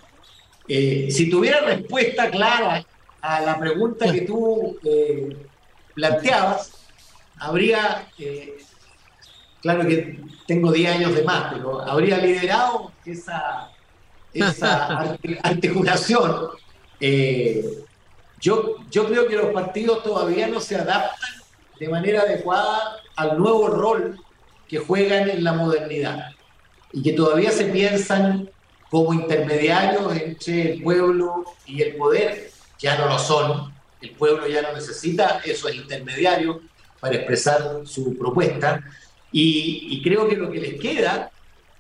Eh, 0.69 1.09
si 1.11 1.29
tuviera 1.29 1.61
respuesta 1.61 2.31
clara 2.31 2.85
a 3.23 3.41
la 3.41 3.59
pregunta 3.59 4.13
que 4.13 4.23
tú 4.23 4.79
eh, 4.85 5.47
planteabas, 5.95 6.73
habría, 7.39 8.09
eh, 8.19 8.59
claro 9.63 9.87
que 9.87 10.21
tengo 10.47 10.71
10 10.71 10.97
años 10.97 11.15
de 11.15 11.23
más, 11.23 11.55
pero 11.55 11.81
habría 11.81 12.19
liderado 12.19 12.93
esa, 13.07 13.71
esa 14.35 15.17
articulación. 15.43 16.49
yo, 18.41 18.77
yo 18.91 19.07
creo 19.07 19.27
que 19.29 19.37
los 19.37 19.53
partidos 19.53 20.03
todavía 20.03 20.49
no 20.49 20.61
se 20.61 20.77
adaptan 20.77 21.31
de 21.79 21.89
manera 21.89 22.23
adecuada 22.23 22.99
al 23.17 23.39
nuevo 23.39 23.69
rol 23.69 24.21
que 24.69 24.79
juegan 24.79 25.29
en 25.29 25.43
la 25.43 25.53
modernidad 25.53 26.31
y 26.93 27.03
que 27.03 27.13
todavía 27.13 27.51
se 27.51 27.65
piensan 27.67 28.49
como 28.89 29.15
intermediarios 29.15 30.15
entre 30.15 30.73
el 30.73 30.83
pueblo 30.83 31.45
y 31.67 31.83
el 31.83 31.97
poder, 31.97 32.52
ya 32.83 32.99
no 32.99 33.07
lo 33.07 33.19
son. 33.19 33.73
El 34.01 34.11
pueblo 34.11 34.47
ya 34.49 34.61
no 34.63 34.73
necesita 34.73 35.41
esos 35.45 35.73
intermediarios 35.75 36.57
para 37.01 37.15
expresar 37.15 37.83
su 37.85 38.19
propuesta. 38.19 38.83
Y, 39.31 40.03
creo 40.03 40.29
que 40.29 40.37
lo 40.37 40.51
que 40.51 40.61
les 40.61 40.81
queda 40.81 41.31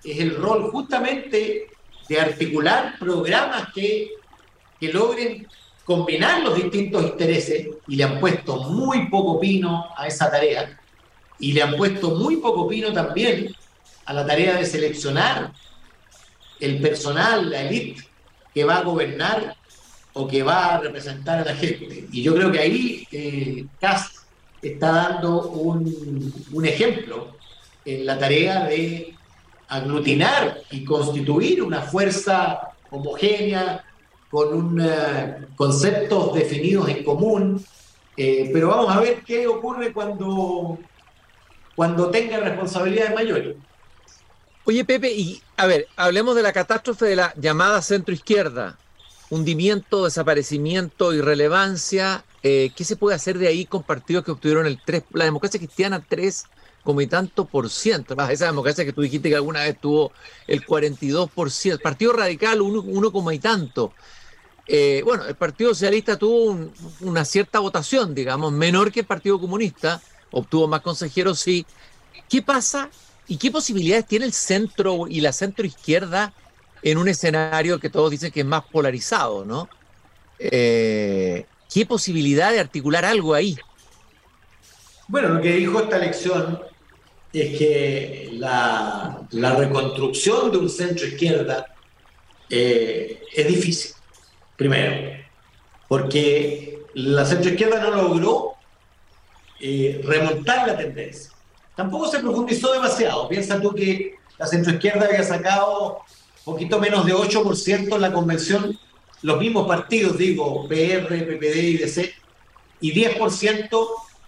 es 0.02 0.18
el 0.20 0.36
rol 0.36 0.70
justamente 0.70 1.68
de 2.08 2.20
articular 2.20 2.98
programas 2.98 3.72
que, 3.74 4.12
que 4.80 4.92
logren 4.92 5.46
combinar 5.84 6.42
los 6.42 6.54
distintos 6.54 7.02
intereses 7.02 7.68
y 7.88 7.96
le 7.96 8.04
han 8.04 8.20
puesto 8.20 8.56
muy 8.56 9.08
poco 9.08 9.38
pino 9.40 9.88
a 9.96 10.06
esa 10.06 10.30
tarea 10.30 10.80
y 11.38 11.52
le 11.52 11.62
han 11.62 11.76
puesto 11.76 12.10
muy 12.10 12.36
poco 12.36 12.68
pino 12.68 12.92
también 12.92 13.54
a 14.06 14.12
la 14.12 14.24
tarea 14.24 14.56
de 14.56 14.64
seleccionar 14.64 15.52
el 16.60 16.80
personal, 16.80 17.50
la 17.50 17.62
élite 17.62 18.02
que 18.54 18.64
va 18.64 18.78
a 18.78 18.82
gobernar 18.82 19.56
o 20.14 20.28
que 20.28 20.42
va 20.42 20.74
a 20.74 20.80
representar 20.80 21.40
a 21.40 21.44
la 21.44 21.54
gente. 21.54 22.06
Y 22.12 22.22
yo 22.22 22.34
creo 22.34 22.52
que 22.52 22.58
ahí 22.58 23.08
eh, 23.12 23.66
está 24.60 24.92
dando 24.92 25.48
un, 25.50 26.64
ejemplo 26.64 27.36
en 27.84 28.06
la 28.06 28.18
tarea 28.18 28.64
de 28.64 29.14
aglutinar 29.68 30.60
y 30.70 30.84
constituir 30.84 31.62
una 31.62 31.82
fuerza 31.82 32.72
homogénea, 32.90 33.84
con 34.30 34.54
un, 34.54 34.80
uh, 34.80 35.46
conceptos 35.56 36.34
definidos 36.34 36.88
en 36.88 37.04
común, 37.04 37.62
eh, 38.16 38.48
pero 38.52 38.68
vamos 38.68 38.94
a 38.94 39.00
ver 39.00 39.22
qué 39.26 39.46
ocurre 39.46 39.92
cuando, 39.92 40.78
cuando 41.76 42.10
tenga 42.10 42.38
responsabilidades 42.38 43.14
mayores. 43.14 43.56
Oye, 44.64 44.84
Pepe, 44.84 45.10
y 45.12 45.42
a 45.56 45.66
ver, 45.66 45.86
hablemos 45.96 46.34
de 46.34 46.42
la 46.42 46.52
catástrofe 46.52 47.06
de 47.06 47.16
la 47.16 47.34
llamada 47.36 47.82
centroizquierda. 47.82 48.78
Hundimiento, 49.32 50.04
desaparecimiento, 50.04 51.14
irrelevancia. 51.14 52.22
Eh, 52.42 52.70
¿Qué 52.76 52.84
se 52.84 52.96
puede 52.96 53.16
hacer 53.16 53.38
de 53.38 53.48
ahí 53.48 53.64
con 53.64 53.82
partidos 53.82 54.26
que 54.26 54.30
obtuvieron 54.30 54.66
el 54.66 54.78
3, 54.84 55.04
la 55.14 55.24
democracia 55.24 55.58
cristiana 55.58 56.04
3 56.06 56.44
como 56.84 57.00
y 57.00 57.06
tanto 57.06 57.46
por 57.46 57.70
ciento? 57.70 58.14
esa 58.28 58.44
democracia 58.44 58.84
que 58.84 58.92
tú 58.92 59.00
dijiste 59.00 59.30
que 59.30 59.36
alguna 59.36 59.60
vez 59.60 59.80
tuvo 59.80 60.12
el 60.46 60.66
42 60.66 61.30
por 61.30 61.50
ciento. 61.50 61.82
Partido 61.82 62.12
Radical, 62.12 62.60
uno, 62.60 62.82
uno 62.82 63.10
como 63.10 63.32
y 63.32 63.38
tanto. 63.38 63.94
Eh, 64.66 65.00
bueno, 65.02 65.24
el 65.24 65.34
Partido 65.34 65.70
Socialista 65.70 66.18
tuvo 66.18 66.70
una 67.00 67.24
cierta 67.24 67.58
votación, 67.58 68.14
digamos, 68.14 68.52
menor 68.52 68.92
que 68.92 69.00
el 69.00 69.06
Partido 69.06 69.40
Comunista, 69.40 70.02
obtuvo 70.30 70.68
más 70.68 70.82
consejeros, 70.82 71.40
sí. 71.40 71.64
¿Qué 72.28 72.42
pasa 72.42 72.90
¿Y 73.28 73.36
qué 73.36 73.50
posibilidades 73.50 74.06
tiene 74.06 74.26
el 74.26 74.32
centro 74.32 75.06
y 75.08 75.20
la 75.20 75.32
centro 75.32 75.64
izquierda 75.64 76.34
en 76.82 76.98
un 76.98 77.08
escenario 77.08 77.78
que 77.78 77.90
todos 77.90 78.10
dicen 78.10 78.32
que 78.32 78.40
es 78.40 78.46
más 78.46 78.64
polarizado, 78.64 79.44
¿no? 79.44 79.68
Eh, 80.38 81.46
¿Qué 81.72 81.86
posibilidad 81.86 82.52
de 82.52 82.60
articular 82.60 83.04
algo 83.04 83.34
ahí? 83.34 83.56
Bueno, 85.08 85.28
lo 85.28 85.40
que 85.40 85.52
dijo 85.52 85.80
esta 85.80 85.96
elección 85.96 86.60
es 87.32 87.58
que 87.58 88.30
la, 88.32 89.22
reconstrucción 89.30 90.50
de 90.50 90.58
un 90.58 90.68
centro 90.68 91.06
izquierda 91.06 91.66
eh, 92.50 93.22
es 93.34 93.46
difícil, 93.46 93.92
primero, 94.56 95.16
porque 95.88 96.82
la 96.94 97.24
centro 97.24 97.50
izquierda 97.50 97.80
no 97.80 97.90
logró 97.90 98.54
eh, 99.60 100.00
remontar 100.04 100.66
la 100.66 100.76
tendencia. 100.76 101.30
Tampoco 101.74 102.08
se 102.08 102.18
profundizó 102.18 102.72
demasiado. 102.72 103.28
Piensa 103.28 103.60
tú 103.60 103.74
que 103.74 104.16
la 104.38 104.46
centroizquierda 104.46 105.06
había 105.06 105.22
sacado 105.22 106.00
poquito 106.44 106.78
menos 106.78 107.06
de 107.06 107.14
8% 107.14 107.94
en 107.94 108.00
la 108.00 108.12
convención, 108.12 108.78
los 109.22 109.38
mismos 109.38 109.66
partidos, 109.66 110.18
digo, 110.18 110.66
PR, 110.68 111.08
PPD 111.08 111.56
y 111.56 111.76
DC, 111.78 112.14
y 112.80 112.92
10%, 112.92 113.68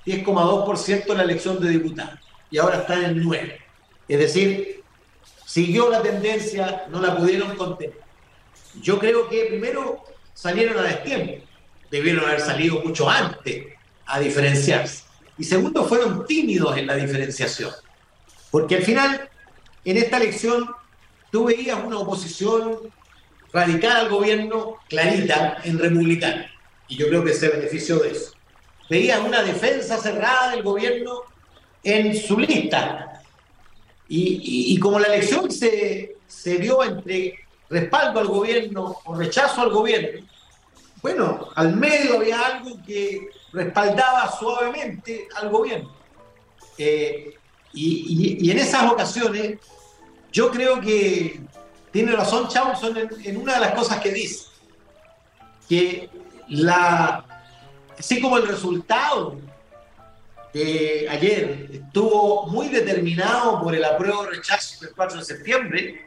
10,2% 0.07 1.11
en 1.11 1.17
la 1.17 1.23
elección 1.25 1.61
de 1.61 1.69
diputados. 1.71 2.21
Y 2.51 2.59
ahora 2.59 2.79
están 2.79 3.05
en 3.05 3.23
9. 3.23 3.59
Es 4.07 4.19
decir, 4.19 4.83
siguió 5.45 5.91
la 5.91 6.03
tendencia, 6.03 6.85
no 6.91 7.01
la 7.01 7.17
pudieron 7.17 7.57
contener. 7.57 7.99
Yo 8.81 8.99
creo 8.99 9.29
que 9.29 9.47
primero 9.47 10.05
salieron 10.33 10.79
a 10.79 10.83
destiempo, 10.83 11.45
debieron 11.91 12.25
haber 12.25 12.41
salido 12.41 12.81
mucho 12.83 13.09
antes 13.09 13.67
a 14.07 14.21
diferenciarse. 14.21 15.05
Y 15.37 15.45
segundo, 15.45 15.85
fueron 15.85 16.27
tímidos 16.27 16.77
en 16.77 16.87
la 16.87 16.95
diferenciación. 16.95 17.73
Porque 18.51 18.77
al 18.77 18.83
final, 18.83 19.29
en 19.85 19.97
esta 19.97 20.19
elección, 20.19 20.71
tú 21.35 21.47
veías 21.47 21.83
una 21.85 21.99
oposición 21.99 22.79
radical 23.53 23.97
al 23.97 24.09
gobierno 24.09 24.77
clarita 24.89 25.57
en 25.65 25.81
republicano. 25.81 26.45
Y 26.87 26.97
yo 26.97 27.09
creo 27.09 27.25
que 27.25 27.33
se 27.35 27.49
benefició 27.49 27.99
de 27.99 28.13
eso. 28.13 28.35
Veías 28.89 29.19
una 29.19 29.43
defensa 29.43 29.97
cerrada 29.97 30.53
del 30.53 30.63
gobierno 30.63 31.23
en 31.83 32.17
su 32.17 32.39
lista. 32.39 33.21
Y, 34.07 34.79
como 34.79 35.01
la 35.01 35.09
elección 35.09 35.51
se, 35.51 36.19
se 36.29 36.59
dio 36.59 36.85
entre 36.85 37.35
respaldo 37.69 38.21
al 38.21 38.29
gobierno 38.29 38.99
o 39.05 39.17
rechazo 39.17 39.63
al 39.63 39.71
gobierno, 39.71 40.25
bueno, 41.03 41.49
al 41.57 41.75
medio 41.75 42.19
había 42.19 42.47
algo 42.47 42.81
que 42.87 43.29
respaldaba 43.53 44.31
suavemente 44.39 45.27
al 45.35 45.49
gobierno. 45.49 45.91
Eh, 46.79 47.35
y, 47.73 48.49
en 48.53 48.59
esas 48.61 48.89
ocasiones, 48.89 49.59
yo 50.35 50.51
creo 50.51 50.81
que 50.81 51.41
tiene 51.93 52.13
razón 52.13 52.49
Chaunson 52.49 52.97
en, 52.97 53.37
una 53.37 53.55
de 53.55 53.61
las 53.61 53.75
cosas 53.75 54.01
que 54.01 54.11
dice, 54.11 54.47
que 55.69 56.11
así 57.97 58.21
como 58.21 58.37
el 58.37 58.49
resultado 58.49 59.37
de 60.53 61.07
ayer 61.09 61.71
estuvo 61.73 62.49
muy 62.49 62.69
determinado 62.69 63.63
por 63.63 63.77
el 63.77 63.85
apruebo 63.85 64.27
rechazo 64.27 64.85
del 64.85 64.95
4 64.95 65.21
de 65.21 65.25
septiembre, 65.25 66.07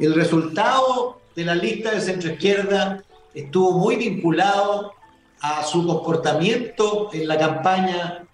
el 0.00 0.14
resultado 0.14 1.20
de 1.36 1.44
la 1.44 1.54
lista 1.54 1.92
de 1.92 2.00
centroizquierda 2.00 3.04
estuvo 3.34 3.78
muy 3.78 3.94
vinculado 3.94 4.94
a 5.40 5.62
su 5.62 5.86
comportamiento 5.86 7.10
en 7.12 7.28
la 7.28 7.38
campaña 7.38 8.24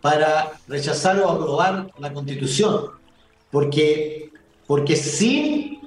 para 0.00 0.52
rechazar 0.68 1.18
o 1.18 1.28
aprobar 1.28 1.90
la 1.98 2.12
constitución, 2.12 2.90
porque, 3.50 4.27
porque 4.68 4.94
sin 4.94 5.80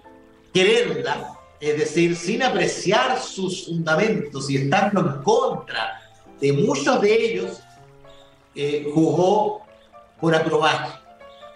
quererla, 0.54 1.40
es 1.62 1.78
decir, 1.78 2.18
sin 2.18 2.44
apreciar 2.44 3.22
sus 3.22 3.68
fundamentos 3.68 4.50
y 4.50 4.58
estando 4.58 5.00
en 5.00 5.24
contra 5.24 6.02
de 6.42 6.52
muchos 6.52 7.00
de 7.00 7.14
ellos, 7.14 7.62
eh, 8.56 8.92
jugó 8.94 9.62
por 10.20 10.36
aprobar. 10.36 11.00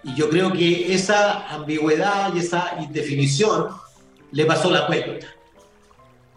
Y 0.06 0.16
yo 0.16 0.30
creo 0.30 0.54
que 0.54 0.94
esa 0.94 1.50
ambigüedad 1.50 2.34
y 2.34 2.40
esa 2.40 2.78
indefinición 2.80 3.70
le 4.32 4.46
pasó 4.46 4.72
la 4.72 4.88
cuenta 4.88 5.28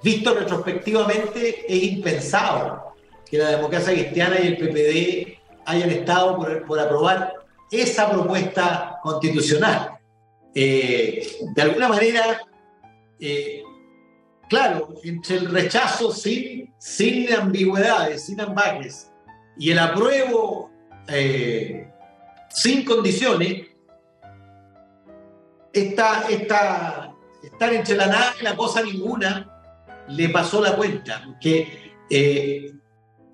visto 0.02 0.34
retrospectivamente, 0.34 1.64
es 1.68 1.82
impensado 1.82 2.94
que 3.28 3.38
la 3.38 3.50
democracia 3.50 3.92
cristiana 3.92 4.36
y 4.40 4.48
el 4.48 4.56
PPD 4.56 5.38
hayan 5.66 5.90
estado 5.90 6.36
por, 6.66 6.80
aprobar 6.80 7.34
esa 7.70 8.10
propuesta 8.10 8.98
constitucional. 9.02 9.97
Eh, 10.60 11.36
de 11.54 11.62
alguna 11.62 11.86
manera, 11.86 12.40
eh, 13.20 13.62
claro, 14.48 14.92
entre 15.04 15.36
el 15.36 15.50
rechazo 15.52 16.10
sin, 16.10 16.74
sin 16.78 17.32
ambigüedades, 17.32 18.26
sin 18.26 18.40
ambajes, 18.40 19.08
y 19.56 19.70
el 19.70 19.78
apruebo 19.78 20.68
eh, 21.06 21.88
sin 22.50 22.84
condiciones, 22.84 23.68
esta, 25.72 26.26
esta, 26.28 27.14
estar 27.40 27.72
entre 27.72 27.94
la 27.94 28.06
nada 28.08 28.34
y 28.40 28.42
la 28.42 28.56
cosa 28.56 28.82
ninguna 28.82 29.62
le 30.08 30.28
pasó 30.30 30.60
la 30.60 30.74
cuenta, 30.74 31.36
que 31.40 31.94
eh, 32.10 32.72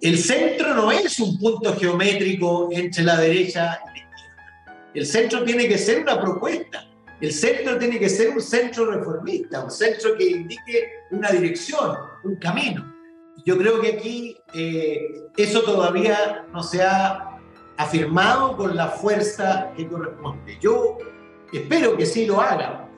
el 0.02 0.18
centro 0.18 0.74
no 0.74 0.92
es 0.92 1.18
un 1.20 1.38
punto 1.38 1.74
geométrico 1.74 2.68
entre 2.70 3.02
la 3.02 3.16
derecha 3.16 3.80
y 3.82 3.86
la 3.86 3.96
izquierda. 3.96 4.90
El 4.92 5.06
centro 5.06 5.42
tiene 5.42 5.66
que 5.66 5.78
ser 5.78 6.02
una 6.02 6.20
propuesta. 6.20 6.86
El 7.20 7.32
centro 7.32 7.78
tiene 7.78 7.98
que 7.98 8.08
ser 8.08 8.30
un 8.30 8.40
centro 8.40 8.90
reformista, 8.90 9.64
un 9.64 9.70
centro 9.70 10.16
que 10.16 10.24
indique 10.24 10.90
una 11.10 11.30
dirección, 11.30 11.96
un 12.24 12.36
camino. 12.36 12.92
Yo 13.44 13.56
creo 13.58 13.80
que 13.80 13.88
aquí 13.88 14.36
eh, 14.54 15.22
eso 15.36 15.62
todavía 15.62 16.46
no 16.52 16.62
se 16.62 16.82
ha 16.82 17.38
afirmado 17.76 18.56
con 18.56 18.76
la 18.76 18.88
fuerza 18.88 19.72
que 19.76 19.86
corresponde. 19.86 20.58
Yo 20.60 20.98
espero 21.52 21.96
que 21.96 22.06
sí 22.06 22.26
lo 22.26 22.40
haga 22.40 22.88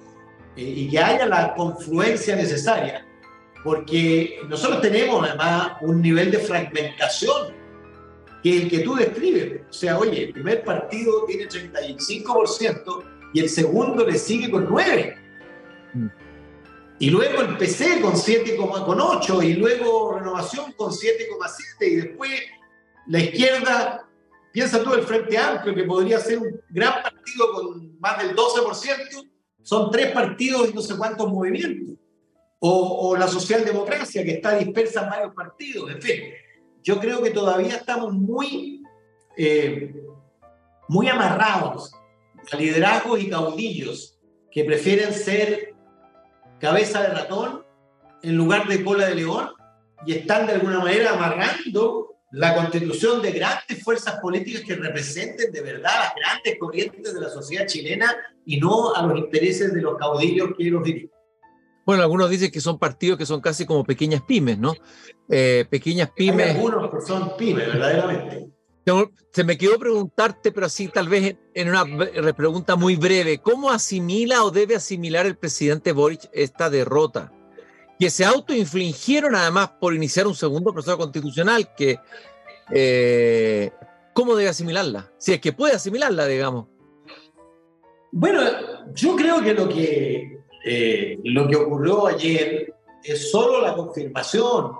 eh, 0.56 0.62
y 0.62 0.88
que 0.88 0.98
haya 0.98 1.26
la 1.26 1.54
confluencia 1.54 2.36
necesaria, 2.36 3.06
porque 3.62 4.40
nosotros 4.48 4.80
tenemos 4.80 5.28
además 5.28 5.72
un 5.80 6.00
nivel 6.00 6.30
de 6.30 6.38
fragmentación 6.38 7.54
que 8.42 8.62
el 8.62 8.70
que 8.70 8.78
tú 8.80 8.94
describes. 8.94 9.62
O 9.68 9.72
sea, 9.72 9.98
oye, 9.98 10.24
el 10.24 10.32
primer 10.32 10.62
partido 10.64 11.24
tiene 11.26 11.48
35% 11.48 13.15
y 13.36 13.40
el 13.40 13.50
segundo 13.50 14.06
le 14.06 14.18
sigue 14.18 14.50
con 14.50 14.66
9%. 14.66 15.14
Mm. 15.92 16.06
Y 16.98 17.10
luego 17.10 17.42
el 17.42 17.58
PC 17.58 18.00
con 18.00 18.14
7,8 18.14 19.44
y 19.44 19.52
luego 19.52 20.18
Renovación 20.18 20.72
con 20.72 20.90
7,7 20.90 21.86
y 21.86 21.96
después 21.96 22.30
la 23.06 23.20
izquierda, 23.20 24.08
piensa 24.52 24.82
tú 24.82 24.94
el 24.94 25.02
Frente 25.02 25.36
Amplio 25.36 25.74
que 25.74 25.84
podría 25.84 26.18
ser 26.18 26.38
un 26.38 26.58
gran 26.70 27.02
partido 27.02 27.52
con 27.52 28.00
más 28.00 28.22
del 28.22 28.34
12%, 28.34 29.30
son 29.62 29.90
tres 29.90 30.12
partidos 30.12 30.70
y 30.70 30.72
no 30.72 30.80
sé 30.80 30.96
cuántos 30.96 31.30
movimientos. 31.30 31.94
O, 32.58 33.10
o 33.10 33.16
la 33.18 33.28
socialdemocracia 33.28 34.24
que 34.24 34.32
está 34.32 34.56
dispersa 34.56 35.02
en 35.02 35.10
varios 35.10 35.34
partidos, 35.34 35.90
en 35.90 36.00
fin 36.00 36.22
yo 36.86 37.00
creo 37.00 37.20
que 37.20 37.30
todavía 37.30 37.74
estamos 37.74 38.12
muy, 38.12 38.84
eh, 39.36 39.92
muy 40.88 41.08
amarrados 41.08 41.90
a 42.50 42.56
liderazgos 42.56 43.20
y 43.20 43.28
caudillos 43.28 44.18
que 44.50 44.64
prefieren 44.64 45.12
ser 45.12 45.74
cabeza 46.60 47.02
de 47.02 47.08
ratón 47.08 47.64
en 48.22 48.36
lugar 48.36 48.66
de 48.68 48.84
cola 48.84 49.06
de 49.08 49.14
león 49.14 49.50
y 50.06 50.12
están 50.12 50.46
de 50.46 50.54
alguna 50.54 50.78
manera 50.80 51.12
amarrando 51.12 52.16
la 52.32 52.54
constitución 52.54 53.22
de 53.22 53.32
grandes 53.32 53.82
fuerzas 53.82 54.18
políticas 54.20 54.62
que 54.62 54.74
representen 54.74 55.52
de 55.52 55.60
verdad 55.60 55.90
las 56.00 56.14
grandes 56.14 56.58
corrientes 56.58 57.14
de 57.14 57.20
la 57.20 57.28
sociedad 57.28 57.66
chilena 57.66 58.14
y 58.44 58.58
no 58.58 58.94
a 58.94 59.06
los 59.06 59.18
intereses 59.18 59.72
de 59.72 59.80
los 59.80 59.96
caudillos 59.96 60.50
que 60.56 60.64
los 60.64 60.82
dirigen. 60.82 61.10
Bueno, 61.84 62.02
algunos 62.02 62.28
dicen 62.28 62.50
que 62.50 62.60
son 62.60 62.78
partidos 62.78 63.16
que 63.16 63.26
son 63.26 63.40
casi 63.40 63.64
como 63.64 63.84
pequeñas 63.84 64.20
pymes, 64.22 64.58
¿no? 64.58 64.74
Eh, 65.30 65.66
pequeñas 65.70 66.10
pymes. 66.10 66.46
Hay 66.46 66.56
algunos 66.56 66.90
que 66.90 67.00
son 67.00 67.36
pymes, 67.36 67.68
verdaderamente. 67.68 68.55
Se 69.32 69.42
me 69.42 69.58
quedó 69.58 69.78
preguntarte, 69.78 70.52
pero 70.52 70.66
así 70.66 70.86
tal 70.86 71.08
vez 71.08 71.36
en 71.54 71.68
una 71.68 72.32
pregunta 72.36 72.76
muy 72.76 72.94
breve, 72.94 73.38
¿cómo 73.38 73.70
asimila 73.70 74.44
o 74.44 74.52
debe 74.52 74.76
asimilar 74.76 75.26
el 75.26 75.36
presidente 75.36 75.90
Boric 75.90 76.30
esta 76.32 76.70
derrota? 76.70 77.32
Que 77.98 78.10
se 78.10 78.24
autoinfligieron 78.24 79.34
además 79.34 79.70
por 79.80 79.92
iniciar 79.92 80.28
un 80.28 80.36
segundo 80.36 80.72
proceso 80.72 80.96
constitucional, 80.96 81.74
que 81.74 81.98
eh, 82.72 83.72
¿cómo 84.12 84.36
debe 84.36 84.50
asimilarla? 84.50 85.10
Si 85.18 85.32
es 85.32 85.40
que 85.40 85.52
puede 85.52 85.74
asimilarla, 85.74 86.26
digamos. 86.26 86.66
Bueno, 88.12 88.40
yo 88.94 89.16
creo 89.16 89.42
que 89.42 89.52
lo 89.52 89.68
que 89.68 90.38
eh, 90.64 91.18
lo 91.24 91.48
que 91.48 91.56
ocurrió 91.56 92.06
ayer 92.06 92.72
es 93.02 93.30
solo 93.32 93.60
la 93.60 93.74
confirmación 93.74 94.72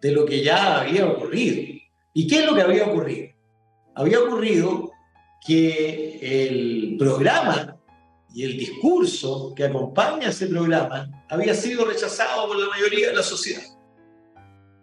de 0.00 0.12
lo 0.12 0.24
que 0.24 0.42
ya 0.42 0.80
había 0.80 1.06
ocurrido. 1.06 1.83
¿Y 2.14 2.28
qué 2.28 2.40
es 2.40 2.46
lo 2.46 2.54
que 2.54 2.62
había 2.62 2.86
ocurrido? 2.86 3.34
Había 3.96 4.20
ocurrido 4.20 4.92
que 5.44 6.18
el 6.22 6.96
programa 6.98 7.76
y 8.32 8.44
el 8.44 8.56
discurso 8.56 9.52
que 9.54 9.64
acompaña 9.64 10.28
ese 10.28 10.46
programa 10.46 11.08
había 11.28 11.54
sido 11.54 11.84
rechazado 11.84 12.46
por 12.46 12.56
la 12.56 12.68
mayoría 12.68 13.08
de 13.08 13.16
la 13.16 13.22
sociedad. 13.22 13.62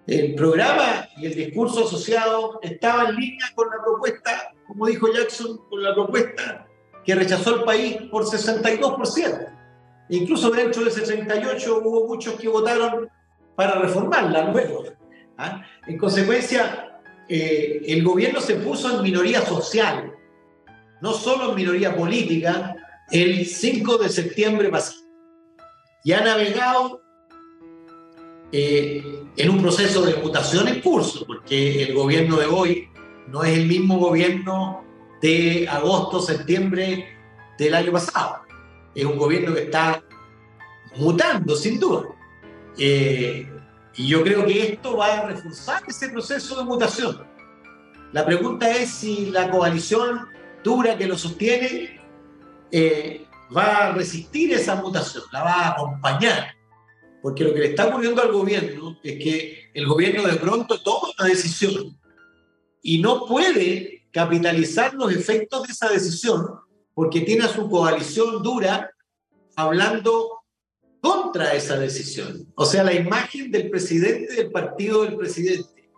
El 0.07 0.35
programa 0.35 1.07
y 1.17 1.25
el 1.25 1.35
discurso 1.35 1.85
asociado 1.85 2.59
estaban 2.61 3.07
en 3.07 3.15
línea 3.15 3.47
con 3.55 3.69
la 3.69 3.83
propuesta, 3.83 4.53
como 4.67 4.87
dijo 4.87 5.07
Jackson, 5.13 5.57
con 5.69 5.83
la 5.83 5.93
propuesta 5.93 6.67
que 7.05 7.15
rechazó 7.15 7.55
el 7.55 7.63
país 7.63 7.97
por 8.11 8.25
62%. 8.25 9.55
Incluso 10.09 10.49
dentro 10.51 10.83
de 10.83 10.89
ese 10.89 11.01
38 11.01 11.81
hubo 11.83 12.07
muchos 12.07 12.35
que 12.35 12.49
votaron 12.49 13.09
para 13.55 13.79
reformarla 13.79 14.51
luego. 14.51 14.83
¿ah? 15.37 15.63
En 15.87 15.97
consecuencia, 15.97 16.90
eh, 17.33 17.81
el 17.87 18.03
gobierno 18.03 18.41
se 18.41 18.55
puso 18.55 18.95
en 18.95 19.03
minoría 19.03 19.45
social, 19.45 20.13
no 21.01 21.13
solo 21.13 21.49
en 21.49 21.55
minoría 21.55 21.95
política, 21.95 22.75
el 23.11 23.45
5 23.45 23.97
de 23.97 24.09
septiembre 24.09 24.69
pasado. 24.69 24.99
Y 26.03 26.13
ha 26.13 26.21
navegado 26.21 27.01
eh, 28.51 29.23
en 29.37 29.49
un 29.49 29.61
proceso 29.61 30.01
de 30.01 30.15
mutación 30.15 30.67
en 30.67 30.81
curso, 30.81 31.25
porque 31.25 31.83
el 31.83 31.93
gobierno 31.93 32.37
de 32.37 32.47
hoy 32.47 32.89
no 33.27 33.43
es 33.43 33.57
el 33.57 33.67
mismo 33.67 33.97
gobierno 33.97 34.83
de 35.21 35.67
agosto, 35.69 36.19
septiembre 36.19 37.07
del 37.57 37.75
año 37.75 37.91
pasado 37.91 38.41
es 38.93 39.05
un 39.05 39.17
gobierno 39.17 39.53
que 39.53 39.63
está 39.63 40.03
mutando, 40.97 41.55
sin 41.55 41.79
duda. 41.79 42.03
Eh, 42.77 43.47
y 44.01 44.07
yo 44.07 44.23
creo 44.23 44.47
que 44.47 44.73
esto 44.73 44.97
va 44.97 45.19
a 45.19 45.27
reforzar 45.27 45.83
ese 45.87 46.09
proceso 46.09 46.57
de 46.57 46.63
mutación. 46.63 47.23
La 48.11 48.25
pregunta 48.25 48.67
es 48.75 48.89
si 48.89 49.27
la 49.27 49.51
coalición 49.51 50.27
dura 50.63 50.97
que 50.97 51.05
lo 51.05 51.15
sostiene 51.15 52.01
eh, 52.71 53.27
va 53.55 53.89
a 53.89 53.91
resistir 53.91 54.53
esa 54.53 54.73
mutación, 54.73 55.23
la 55.31 55.43
va 55.43 55.53
a 55.53 55.69
acompañar. 55.73 56.47
Porque 57.21 57.43
lo 57.43 57.53
que 57.53 57.59
le 57.59 57.65
está 57.67 57.89
ocurriendo 57.89 58.23
al 58.23 58.31
gobierno 58.31 58.97
es 59.03 59.23
que 59.23 59.71
el 59.71 59.85
gobierno 59.85 60.23
de 60.23 60.37
pronto 60.37 60.81
toma 60.81 61.09
una 61.19 61.29
decisión 61.29 61.95
y 62.81 62.97
no 63.03 63.27
puede 63.27 64.07
capitalizar 64.11 64.95
los 64.95 65.13
efectos 65.13 65.67
de 65.67 65.73
esa 65.73 65.89
decisión 65.89 66.47
porque 66.95 67.21
tiene 67.21 67.45
a 67.45 67.49
su 67.49 67.69
coalición 67.69 68.41
dura 68.41 68.89
hablando 69.55 70.40
contra 71.01 71.53
esa 71.53 71.77
decisión. 71.77 72.47
O 72.55 72.65
sea, 72.65 72.83
la 72.83 72.93
imagen 72.93 73.51
del 73.51 73.69
presidente 73.69 74.35
del 74.35 74.51
partido 74.51 75.03
del 75.03 75.17
presidente 75.17 75.89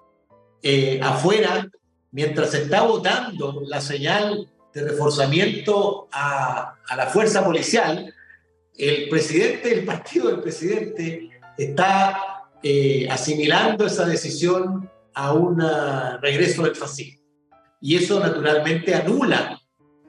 eh, 0.62 1.00
afuera, 1.04 1.70
mientras 2.12 2.54
está 2.54 2.84
votando 2.84 3.62
la 3.68 3.82
señal 3.82 4.50
de 4.74 4.84
reforzamiento 4.84 6.08
a, 6.12 6.76
la 6.96 7.08
fuerza 7.08 7.44
policial, 7.44 8.14
el 8.78 9.10
presidente 9.10 9.70
del 9.70 9.86
partido 9.86 10.30
del 10.30 10.40
presidente 10.40 11.30
está 11.58 12.50
eh, 12.64 13.08
asimilando 13.12 13.86
esa 13.86 14.06
decisión 14.06 14.90
a 15.14 15.34
un 15.34 15.62
regreso 16.22 16.64
del 16.64 16.76
fascismo. 16.76 17.22
Y 17.82 17.98
eso 17.98 18.20
naturalmente 18.20 18.96
anula 18.96 19.62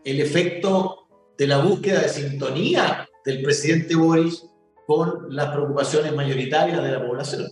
el 0.05 0.21
efecto 0.21 1.09
de 1.37 1.47
la 1.49 1.59
búsqueda 1.59 2.03
de 2.03 2.09
sintonía 2.09 3.09
del 3.25 3.43
presidente 3.43 3.97
Boris 3.97 4.45
con 4.87 5.35
las 5.35 5.51
preocupaciones 5.51 6.15
mayoritarias 6.15 6.83
de 6.83 6.91
la 6.91 7.07
población. 7.07 7.49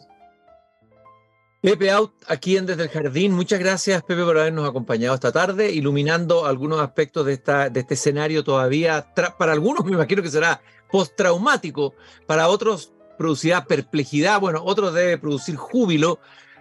Pepe 1.63 1.93
Out, 1.93 2.13
aquí 2.27 2.57
en 2.57 2.67
Desde 2.67 2.83
el 2.83 2.89
Jardín. 2.89 3.33
Muchas 3.33 3.61
gracias, 3.61 4.03
Pepe, 4.03 4.25
por 4.25 4.37
habernos 4.37 4.69
acompañado 4.69 5.15
esta 5.15 5.31
tarde, 5.31 5.71
iluminando 5.71 6.45
algunos 6.45 6.81
aspectos 6.81 7.25
de, 7.25 7.35
esta, 7.35 7.71
de 7.71 7.79
este 7.79 7.95
escenario 7.95 8.43
todavía, 8.43 9.07
para 9.39 9.53
algunos 9.53 9.85
me 9.87 9.93
imagino 9.93 10.23
que 10.23 10.29
será 10.29 10.61
postraumático, 10.91 11.95
para 12.27 12.49
otros 12.49 12.93
producirá 13.17 13.65
perplejidad, 13.65 14.41
bueno, 14.41 14.63
otros 14.65 14.93
debe 14.93 15.19
producir 15.19 15.55
júbilo. 15.55 16.19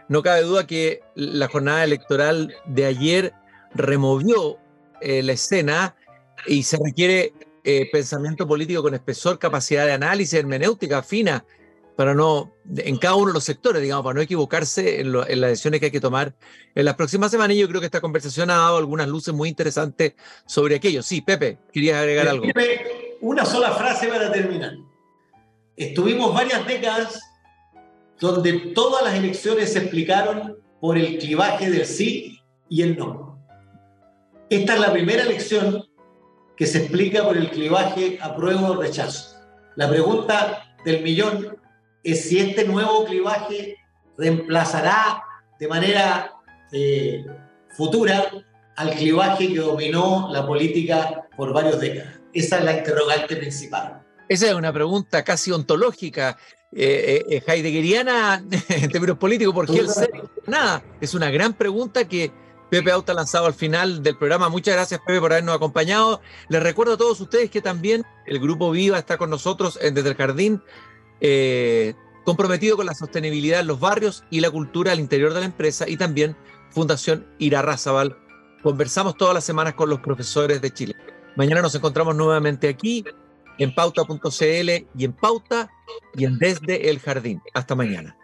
No 0.07 0.21
cabe 0.21 0.43
duda 0.43 0.67
que 0.67 1.01
la 1.15 1.47
jornada 1.47 1.83
electoral 1.83 2.53
de 2.65 2.85
ayer 2.85 3.33
removió 3.73 4.57
eh, 5.01 5.23
la 5.23 5.31
escena 5.31 5.95
y 6.45 6.61
se 6.61 6.77
requiere 6.77 7.33
eh, 7.63 7.89
pensamiento 7.91 8.47
político 8.47 8.81
con 8.81 8.93
espesor, 8.93 9.37
capacidad 9.39 9.85
de 9.85 9.93
análisis, 9.93 10.33
hermenéutica 10.33 11.03
fina, 11.03 11.45
para 11.95 12.15
no, 12.15 12.53
en 12.77 12.97
cada 12.97 13.15
uno 13.15 13.27
de 13.27 13.33
los 13.33 13.43
sectores, 13.43 13.81
digamos, 13.81 14.03
para 14.03 14.15
no 14.15 14.21
equivocarse 14.21 15.01
en, 15.01 15.11
las 15.11 15.27
decisiones 15.27 15.79
que 15.79 15.87
hay 15.87 15.91
que 15.91 15.99
tomar 15.99 16.33
en 16.73 16.85
las 16.85 16.95
próximas 16.95 17.29
semanas. 17.29 17.55
Y 17.55 17.59
yo 17.59 17.67
creo 17.67 17.79
que 17.79 17.85
esta 17.85 18.01
conversación 18.01 18.49
ha 18.49 18.55
dado 18.55 18.77
algunas 18.77 19.07
luces 19.07 19.33
muy 19.33 19.49
interesantes 19.49 20.13
sobre 20.45 20.75
aquello. 20.75 21.03
Sí, 21.03 21.21
Pepe, 21.21 21.59
querías 21.71 21.99
agregar 21.99 22.27
algo. 22.27 22.45
Pepe, 22.45 23.17
una 23.21 23.45
sola 23.45 23.71
frase 23.71 24.07
para 24.07 24.31
terminar. 24.31 24.73
Estuvimos 25.75 26.33
varias 26.33 26.65
décadas 26.65 27.19
donde 28.19 28.53
todas 28.73 29.03
las 29.03 29.15
elecciones 29.15 29.73
se 29.73 29.79
explicaron 29.79 30.57
por 30.79 30.97
el 30.97 31.17
clivaje 31.19 31.69
del 31.69 31.85
sí 31.85 32.39
y 32.69 32.81
el 32.81 32.97
no. 32.97 33.39
Esta 34.49 34.73
es 34.73 34.79
la 34.79 34.91
primera 34.91 35.23
elección 35.23 35.85
que 36.55 36.67
se 36.67 36.79
explica 36.79 37.23
por 37.23 37.37
el 37.37 37.49
clivaje 37.49 38.19
apruebo 38.21 38.67
o 38.67 38.81
rechazo. 38.81 39.37
La 39.75 39.89
pregunta 39.89 40.75
del 40.85 41.01
millón 41.01 41.57
es 42.03 42.23
si 42.29 42.39
este 42.39 42.65
nuevo 42.65 43.05
clivaje 43.05 43.77
reemplazará 44.17 45.23
de 45.59 45.67
manera 45.67 46.33
eh, 46.71 47.25
futura 47.75 48.31
al 48.75 48.91
clivaje 48.91 49.47
que 49.53 49.59
dominó 49.59 50.29
la 50.31 50.45
política 50.45 51.27
por 51.35 51.53
varios 51.53 51.79
décadas? 51.79 52.19
Esa 52.33 52.59
es 52.59 52.65
la 52.65 52.77
interrogante 52.77 53.35
principal. 53.35 54.01
Esa 54.27 54.47
es 54.47 54.53
una 54.53 54.71
pregunta 54.71 55.23
casi 55.23 55.51
ontológica, 55.51 56.37
eh, 56.71 57.25
eh, 57.29 57.35
eh 57.35 57.43
heideggeriana 57.45 58.43
en 58.69 58.89
términos 58.89 59.17
políticos, 59.17 59.53
porque 59.53 59.79
el 59.79 59.89
ser, 59.89 60.11
nada, 60.47 60.83
es 61.01 61.13
una 61.13 61.29
gran 61.29 61.53
pregunta 61.53 62.07
que 62.07 62.31
Pepe 62.71 62.89
Auta 62.89 63.13
lanzado 63.13 63.47
al 63.47 63.53
final 63.53 64.01
del 64.01 64.17
programa. 64.17 64.47
Muchas 64.47 64.73
gracias, 64.73 65.01
Pepe, 65.01 65.19
por 65.19 65.33
habernos 65.33 65.53
acompañado. 65.53 66.21
Les 66.47 66.63
recuerdo 66.63 66.93
a 66.93 66.97
todos 66.97 67.19
ustedes 67.19 67.51
que 67.51 67.61
también 67.61 68.05
el 68.25 68.39
Grupo 68.39 68.71
Viva 68.71 68.97
está 68.97 69.17
con 69.17 69.29
nosotros 69.29 69.77
Desde 69.77 70.07
el 70.07 70.15
Jardín, 70.15 70.63
eh, 71.19 71.95
comprometido 72.23 72.77
con 72.77 72.85
la 72.85 72.93
sostenibilidad 72.93 73.59
en 73.59 73.67
los 73.67 73.81
barrios 73.81 74.23
y 74.29 74.39
la 74.39 74.49
cultura 74.49 74.93
al 74.93 75.01
interior 75.01 75.33
de 75.33 75.41
la 75.41 75.47
empresa 75.47 75.89
y 75.89 75.97
también 75.97 76.37
Fundación 76.69 77.27
Irarrázaval. 77.39 78.17
Conversamos 78.63 79.17
todas 79.17 79.33
las 79.33 79.43
semanas 79.43 79.73
con 79.73 79.89
los 79.89 79.99
profesores 79.99 80.61
de 80.61 80.71
Chile. 80.71 80.95
Mañana 81.35 81.61
nos 81.61 81.75
encontramos 81.75 82.15
nuevamente 82.15 82.69
aquí 82.69 83.03
en 83.57 83.75
pauta.cl 83.75 84.69
y 84.97 85.03
en 85.03 85.11
pauta 85.11 85.69
y 86.15 86.23
en 86.23 86.37
Desde 86.39 86.89
el 86.89 87.01
Jardín. 87.01 87.41
Hasta 87.53 87.75
mañana. 87.75 88.15